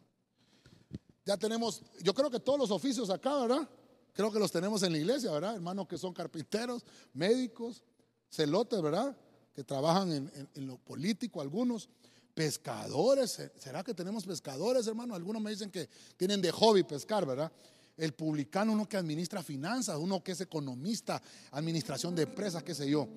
[1.24, 3.68] Ya tenemos, yo creo que todos los oficios acá, ¿verdad?
[4.12, 5.56] Creo que los tenemos en la iglesia, ¿verdad?
[5.56, 7.82] Hermanos que son carpinteros, médicos,
[8.30, 9.16] celotes, ¿verdad?
[9.52, 11.88] Que trabajan en, en lo político, algunos.
[12.32, 15.14] Pescadores, ¿será que tenemos pescadores, hermano?
[15.14, 17.50] Algunos me dicen que tienen de hobby pescar, ¿verdad?
[17.96, 22.90] El publicano, uno que administra finanzas, uno que es economista, administración de empresas, qué sé
[22.90, 23.08] yo.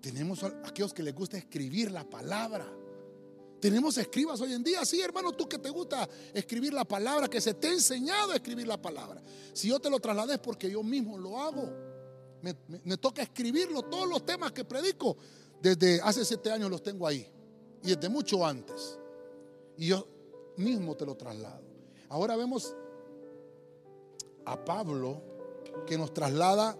[0.00, 2.66] Tenemos aquellos que les gusta escribir la palabra.
[3.60, 7.40] Tenemos escribas hoy en día, sí, hermano, tú que te gusta escribir la palabra, que
[7.40, 9.20] se te ha enseñado a escribir la palabra.
[9.52, 11.68] Si yo te lo trasladé es porque yo mismo lo hago.
[12.40, 15.16] Me, me toca escribirlo, todos los temas que predico,
[15.60, 17.28] desde hace siete años los tengo ahí
[17.82, 18.98] y desde mucho antes.
[19.76, 20.06] Y yo
[20.56, 21.62] mismo te lo traslado.
[22.08, 22.74] Ahora vemos
[24.44, 25.22] a Pablo
[25.86, 26.76] que nos traslada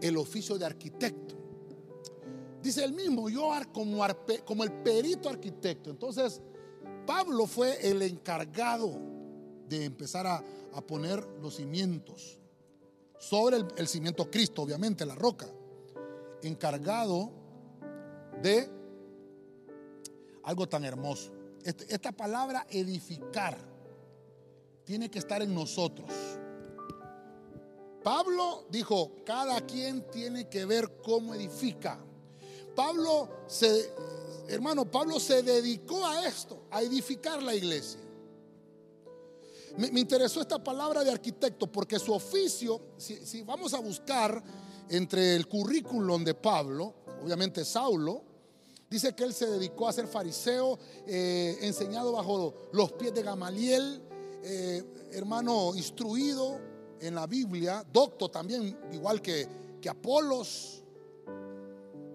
[0.00, 1.43] el oficio de arquitecto.
[2.64, 4.02] Dice el mismo, yo como,
[4.46, 5.90] como el perito arquitecto.
[5.90, 6.40] Entonces,
[7.06, 8.98] Pablo fue el encargado
[9.68, 10.42] de empezar a,
[10.88, 12.40] poner los cimientos
[13.18, 15.46] sobre el, el cimiento Cristo, obviamente, la roca.
[16.42, 17.30] Encargado
[18.42, 18.70] de
[20.42, 21.32] algo tan hermoso.
[21.62, 23.58] Esta palabra edificar
[24.84, 26.10] tiene que estar en nosotros.
[28.02, 31.98] Pablo dijo, cada quien tiene que ver cómo edifica.
[32.74, 33.92] Pablo se,
[34.48, 38.00] hermano, Pablo se dedicó a esto, a edificar la iglesia.
[39.76, 44.42] Me, interesó esta palabra de arquitecto porque su oficio, si vamos a buscar
[44.88, 48.34] entre el currículum de Pablo, obviamente Saulo,
[48.94, 54.00] Dice que él se dedicó a ser fariseo, eh, enseñado bajo los pies de Gamaliel,
[54.44, 56.60] eh, hermano instruido
[57.00, 59.48] en la Biblia, docto también, igual que,
[59.80, 60.83] que Apolos.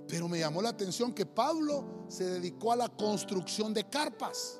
[0.10, 4.60] Pero me llamó la atención que Pablo se dedicó a la construcción de carpas.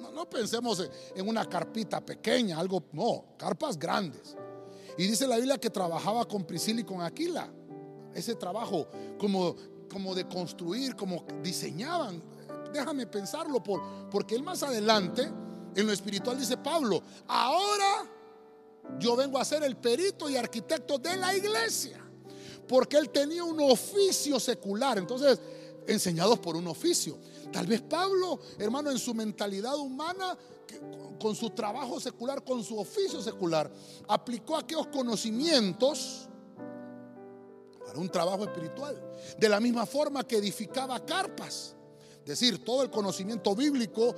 [0.00, 4.36] No, pensemos en una carpita pequeña, algo, no, carpas grandes.
[4.96, 7.52] Y dice la Biblia que trabajaba con Priscila y con Aquila.
[8.14, 8.88] Ese trabajo
[9.18, 9.54] como
[9.88, 12.22] como de construir, como diseñaban.
[12.72, 15.30] Déjame pensarlo, por, porque él más adelante,
[15.74, 18.06] en lo espiritual, dice Pablo, ahora
[18.98, 22.04] yo vengo a ser el perito y arquitecto de la iglesia.
[22.68, 24.98] Porque él tenía un oficio secular.
[24.98, 25.40] Entonces,
[25.86, 27.18] enseñados por un oficio.
[27.52, 30.36] Tal vez Pablo, hermano, en su mentalidad humana,
[31.18, 33.70] con su trabajo secular, con su oficio secular,
[34.06, 36.28] aplicó aquellos conocimientos
[37.86, 39.02] para un trabajo espiritual.
[39.38, 41.74] De la misma forma que edificaba carpas.
[42.20, 44.14] Es decir, todo el conocimiento bíblico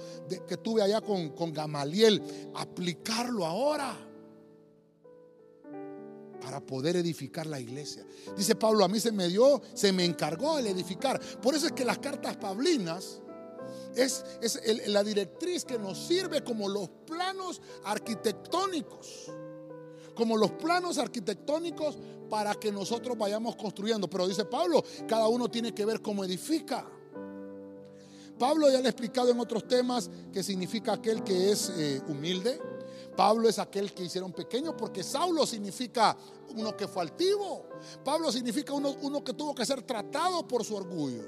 [0.49, 4.10] que tuve allá con, con Gamaliel, aplicarlo ahora
[6.41, 8.07] para poder edificar la iglesia.
[8.37, 11.21] Dice Pablo, a mí se me dio, se me encargó el edificar.
[11.41, 13.21] Por eso es que las cartas pablinas
[13.95, 19.31] es, es la directriz que nos sirve como los planos arquitectónicos
[20.21, 21.97] como los planos arquitectónicos
[22.29, 24.11] para que nosotros vayamos construyendo.
[24.11, 26.87] Pero dice Pablo, cada uno tiene que ver cómo edifica.
[28.39, 32.61] Pablo ya le ha explicado en otros temas que significa aquel que es eh, humilde.
[33.17, 36.17] Pablo es aquel que hicieron pequeño porque Saulo significa
[36.57, 37.67] uno que fue altivo.
[38.05, 41.23] Pablo significa uno, uno que tuvo que ser tratado por su orgullo.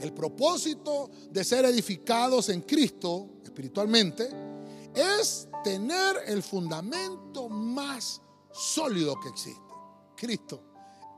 [0.00, 4.30] El propósito de ser edificados en Cristo espiritualmente
[4.94, 8.20] es tener el fundamento más
[8.52, 9.60] sólido que existe.
[10.16, 10.62] Cristo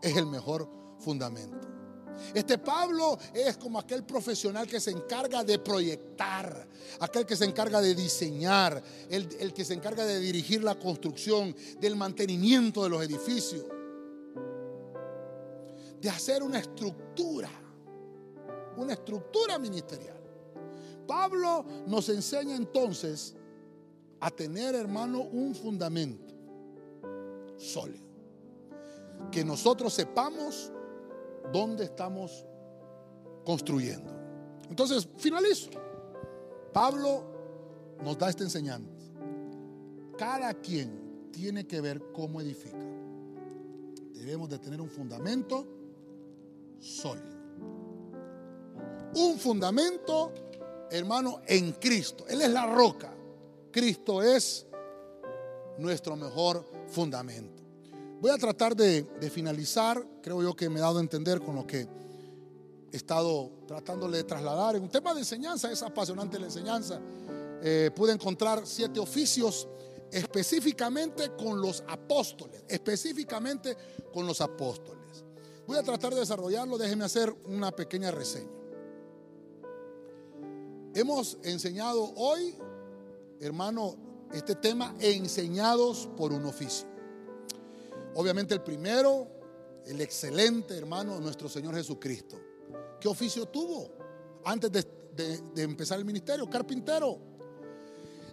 [0.00, 1.81] es el mejor fundamento.
[2.34, 6.68] Este Pablo es como aquel profesional que se encarga de proyectar,
[7.00, 11.54] aquel que se encarga de diseñar, el, el, que se encarga de dirigir la construcción,
[11.80, 13.64] del mantenimiento de los edificios,
[16.00, 17.50] de hacer una estructura,
[18.76, 20.20] una estructura ministerial.
[21.06, 23.34] Pablo nos enseña entonces
[24.20, 26.32] a tener, hermano, un fundamento
[27.56, 28.06] sólido.
[29.30, 30.72] Que nosotros sepamos
[31.52, 32.44] dónde estamos
[33.44, 34.12] construyendo.
[34.68, 35.70] Entonces, finalizo.
[36.72, 37.24] Pablo
[38.02, 38.90] nos da esta enseñanza.
[40.16, 42.78] Cada quien tiene que ver cómo edifica.
[44.14, 45.66] Debemos de tener un fundamento
[46.78, 47.42] sólido.
[49.14, 50.32] Un fundamento,
[50.90, 52.24] hermano, en Cristo.
[52.28, 53.12] Él es la roca.
[53.70, 54.66] Cristo es
[55.78, 57.61] nuestro mejor fundamento.
[58.22, 61.66] Voy a tratar de, finalizar, creo yo que me he dado a entender con lo
[61.66, 61.88] que
[62.92, 64.76] he estado tratándole de trasladar.
[64.76, 67.00] En un tema de enseñanza, es apasionante la enseñanza.
[67.60, 69.66] Eh, pude encontrar siete oficios
[70.12, 73.76] específicamente con los apóstoles, específicamente
[74.14, 75.24] con los apóstoles.
[75.66, 78.52] Voy a tratar de desarrollarlo, déjeme hacer una pequeña reseña.
[80.94, 82.56] Hemos enseñado hoy
[83.40, 83.96] hermano,
[84.32, 86.91] este tema enseñados por un oficio.
[88.14, 89.28] Obviamente el primero,
[89.86, 92.38] el excelente hermano, nuestro Señor Jesucristo.
[93.00, 93.90] ¿Qué oficio tuvo
[94.44, 94.86] antes de,
[95.54, 96.48] de, empezar el ministerio?
[96.48, 97.18] Carpintero.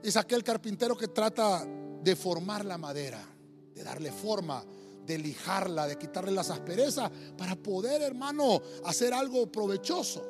[0.04, 1.66] Es aquel carpintero que trata
[2.02, 3.26] de formar la madera,
[3.74, 4.64] de darle forma,
[5.06, 10.24] de lijarla, de quitarle las asperezas para poder, hermano, hacer algo provechoso.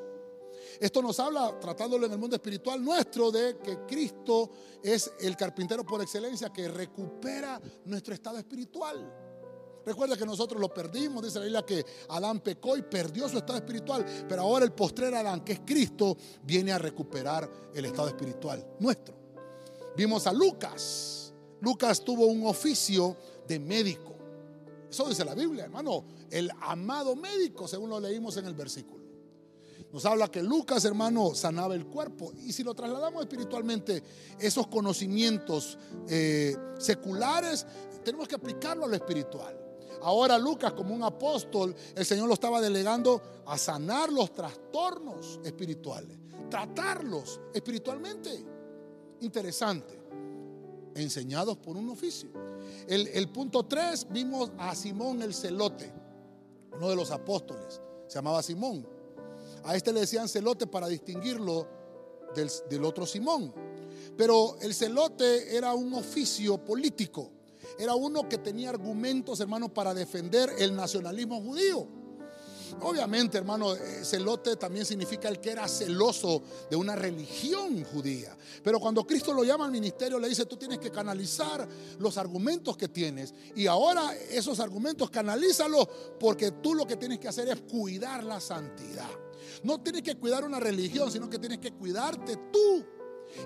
[0.79, 4.49] Esto nos habla, tratándolo en el mundo espiritual nuestro, de que Cristo
[4.81, 9.28] es el carpintero por excelencia que recupera nuestro estado espiritual.
[9.89, 13.57] Recuerda que nosotros lo perdimos, dice la Biblia que Adán pecó y perdió su estado
[13.57, 18.63] espiritual, pero ahora el postrer Adán, que es Cristo, viene a recuperar el estado espiritual
[18.79, 19.15] nuestro.
[19.97, 21.33] Vimos a Lucas.
[21.61, 23.17] Lucas tuvo un oficio
[23.47, 24.15] de médico.
[24.87, 29.03] Eso dice la Biblia, hermano, el amado médico, según lo leímos en el versículo.
[29.91, 32.31] Nos habla que Lucas, hermano, sanaba el cuerpo.
[32.45, 34.03] Y si lo trasladamos espiritualmente,
[34.39, 37.65] esos conocimientos eh, seculares,
[38.03, 39.68] tenemos que aplicarlo a lo espiritual.
[40.01, 46.17] Ahora Lucas, como un apóstol, el Señor lo estaba delegando a sanar los trastornos espirituales,
[46.49, 48.45] tratarlos espiritualmente.
[49.21, 49.99] Interesante.
[50.95, 52.29] Enseñados por un oficio.
[52.87, 55.91] El, punto 3, vimos a Simón el celote,
[56.75, 57.81] uno de los apóstoles.
[58.07, 58.87] Se llamaba Simón.
[59.63, 61.67] A este le decían celote para distinguirlo
[62.35, 63.53] del, otro Simón.
[64.17, 67.31] Pero el celote era un oficio político.
[67.77, 71.87] Era uno que tenía argumentos, hermano, para defender el nacionalismo judío.
[72.81, 78.37] Obviamente, hermano, celote también significa el que era celoso de una religión judía.
[78.63, 81.67] Pero cuando Cristo lo llama al ministerio, le dice, tú tienes que canalizar
[81.97, 83.33] los argumentos que tienes.
[83.55, 85.87] Y ahora esos argumentos canalízalos
[86.19, 89.09] porque tú lo que tienes que hacer es cuidar la santidad.
[89.63, 92.85] No tienes que cuidar una religión, sino que tienes que cuidarte tú.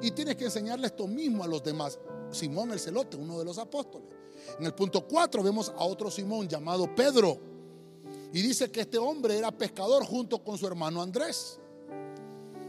[0.01, 1.99] Y tienes que enseñarle esto mismo a los demás.
[2.33, 4.07] Simón el celote, uno de los apóstoles.
[4.59, 7.39] En el punto 4 vemos a otro Simón llamado Pedro.
[8.33, 11.59] Y dice que este hombre era pescador junto con su hermano Andrés.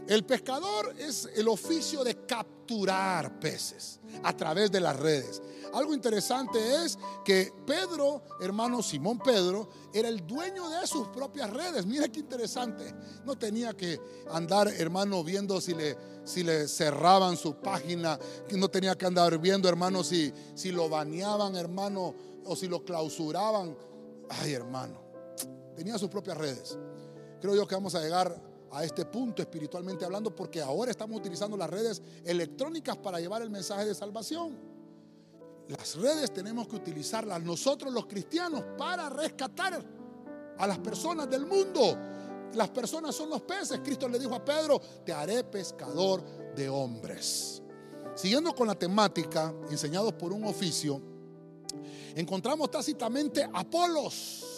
[0.07, 5.41] El pescador es el oficio de capturar peces a través de las redes.
[5.73, 11.85] Algo interesante es que Pedro, hermano Simón Pedro, era el dueño de sus propias redes.
[11.85, 12.93] Mira qué interesante.
[13.25, 13.99] No tenía que
[14.31, 18.19] andar, hermano, viendo si le, si le cerraban su página.
[18.51, 22.13] No tenía que andar viendo, hermano, si, si lo baneaban, hermano,
[22.45, 23.75] o si lo clausuraban.
[24.29, 25.01] Ay, hermano.
[25.75, 26.77] Tenía sus propias redes.
[27.41, 31.55] Creo yo que vamos a llegar a este punto espiritualmente hablando porque ahora estamos utilizando
[31.55, 34.57] las redes electrónicas para llevar el mensaje de salvación.
[35.67, 39.83] Las redes tenemos que utilizarlas nosotros los cristianos para rescatar
[40.57, 41.97] a las personas del mundo.
[42.53, 43.79] Las personas son los peces.
[43.83, 46.23] Cristo le dijo a Pedro, te haré pescador
[46.55, 47.61] de hombres.
[48.15, 51.01] siguiendo con la temática, enseñados por un oficio,
[52.15, 54.54] encontramos tácitamente Apolos.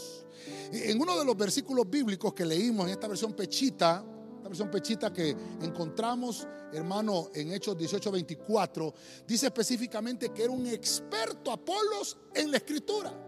[0.72, 4.04] En uno de los versículos bíblicos que leímos en esta versión pechita,
[4.38, 8.94] esta versión pechita que encontramos, hermano, en Hechos 18:24,
[9.26, 13.24] dice específicamente que era un experto Apolos en la escritura.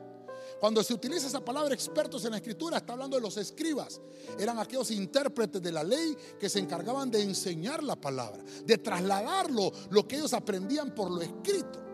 [0.60, 4.02] Cuando se utiliza esa palabra expertos en la escritura, está hablando de los escribas.
[4.38, 9.72] Eran aquellos intérpretes de la ley que se encargaban de enseñar la palabra, de trasladarlo,
[9.90, 11.89] lo que ellos aprendían por lo escrito.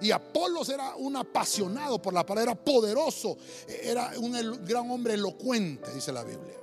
[0.00, 3.36] Y Apolos era un apasionado por la palabra, era poderoso,
[3.82, 4.32] era un
[4.64, 6.56] gran hombre elocuente, dice la Biblia.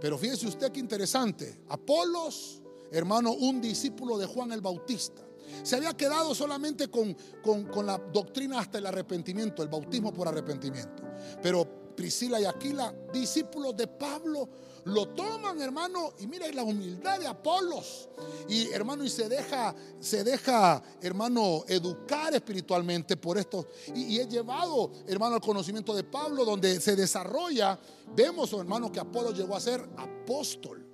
[0.00, 1.62] Pero fíjese usted qué interesante.
[1.68, 2.60] Apolos,
[2.90, 5.22] hermano, un discípulo de Juan el Bautista.
[5.62, 11.02] Se había quedado solamente con, con, la doctrina hasta el arrepentimiento, el bautismo por arrepentimiento.
[11.42, 14.48] Pero Priscila y Aquila, discípulos de Pablo,
[14.86, 18.08] lo toman, hermano, y mira la humildad de Apolos.
[18.48, 23.66] Y hermano, y se deja, se deja, hermano, educar espiritualmente por esto.
[23.94, 27.76] Y, es llevado, hermano, al conocimiento de Pablo, donde se desarrolla.
[28.14, 30.86] Vemos, hermano, que Apolos llegó a ser apóstol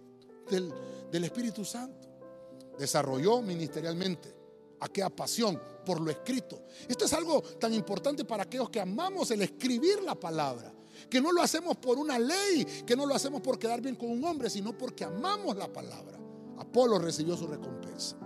[0.49, 0.72] del,
[1.11, 2.09] del Espíritu Santo.
[2.78, 4.34] Desarrolló ministerialmente
[4.80, 6.62] aquella pasión por lo escrito.
[6.88, 10.72] Esto es algo tan importante para aquellos que amamos el escribir la palabra.
[11.09, 14.11] Que no lo hacemos por una ley, que no lo hacemos por quedar bien con
[14.11, 16.18] un hombre, sino porque amamos la palabra.
[16.59, 18.16] Apolo recibió su recompensa.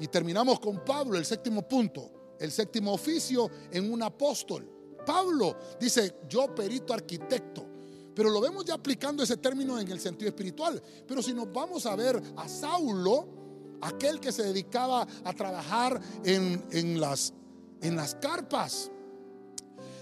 [0.00, 4.68] Y terminamos con Pablo, el séptimo punto, el séptimo oficio en un apóstol.
[5.04, 7.66] Pablo dice, yo perito arquitecto.
[8.14, 10.82] Pero lo vemos ya aplicando ese término en el sentido espiritual.
[11.06, 13.28] Pero si nos vamos a ver a Saulo,
[13.80, 17.32] aquel que se dedicaba a trabajar en, las,
[17.80, 18.90] en las carpas.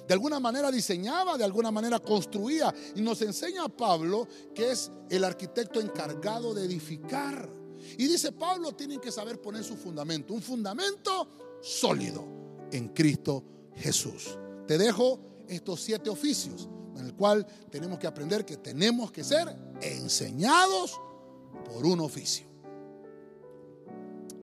[0.06, 2.72] De alguna manera diseñaba, de alguna manera construía.
[2.94, 7.48] Y nos enseña Pablo que es el arquitecto encargado de edificar.
[7.98, 10.34] Y dice Pablo, tienen que saber poner su fundamento.
[10.34, 11.28] Un fundamento
[11.60, 12.24] sólido
[12.72, 13.44] en Cristo
[13.74, 14.38] Jesús.
[14.66, 19.54] Te dejo estos siete oficios en el cual tenemos que aprender que tenemos que ser
[19.80, 20.98] enseñados
[21.64, 22.46] por un oficio.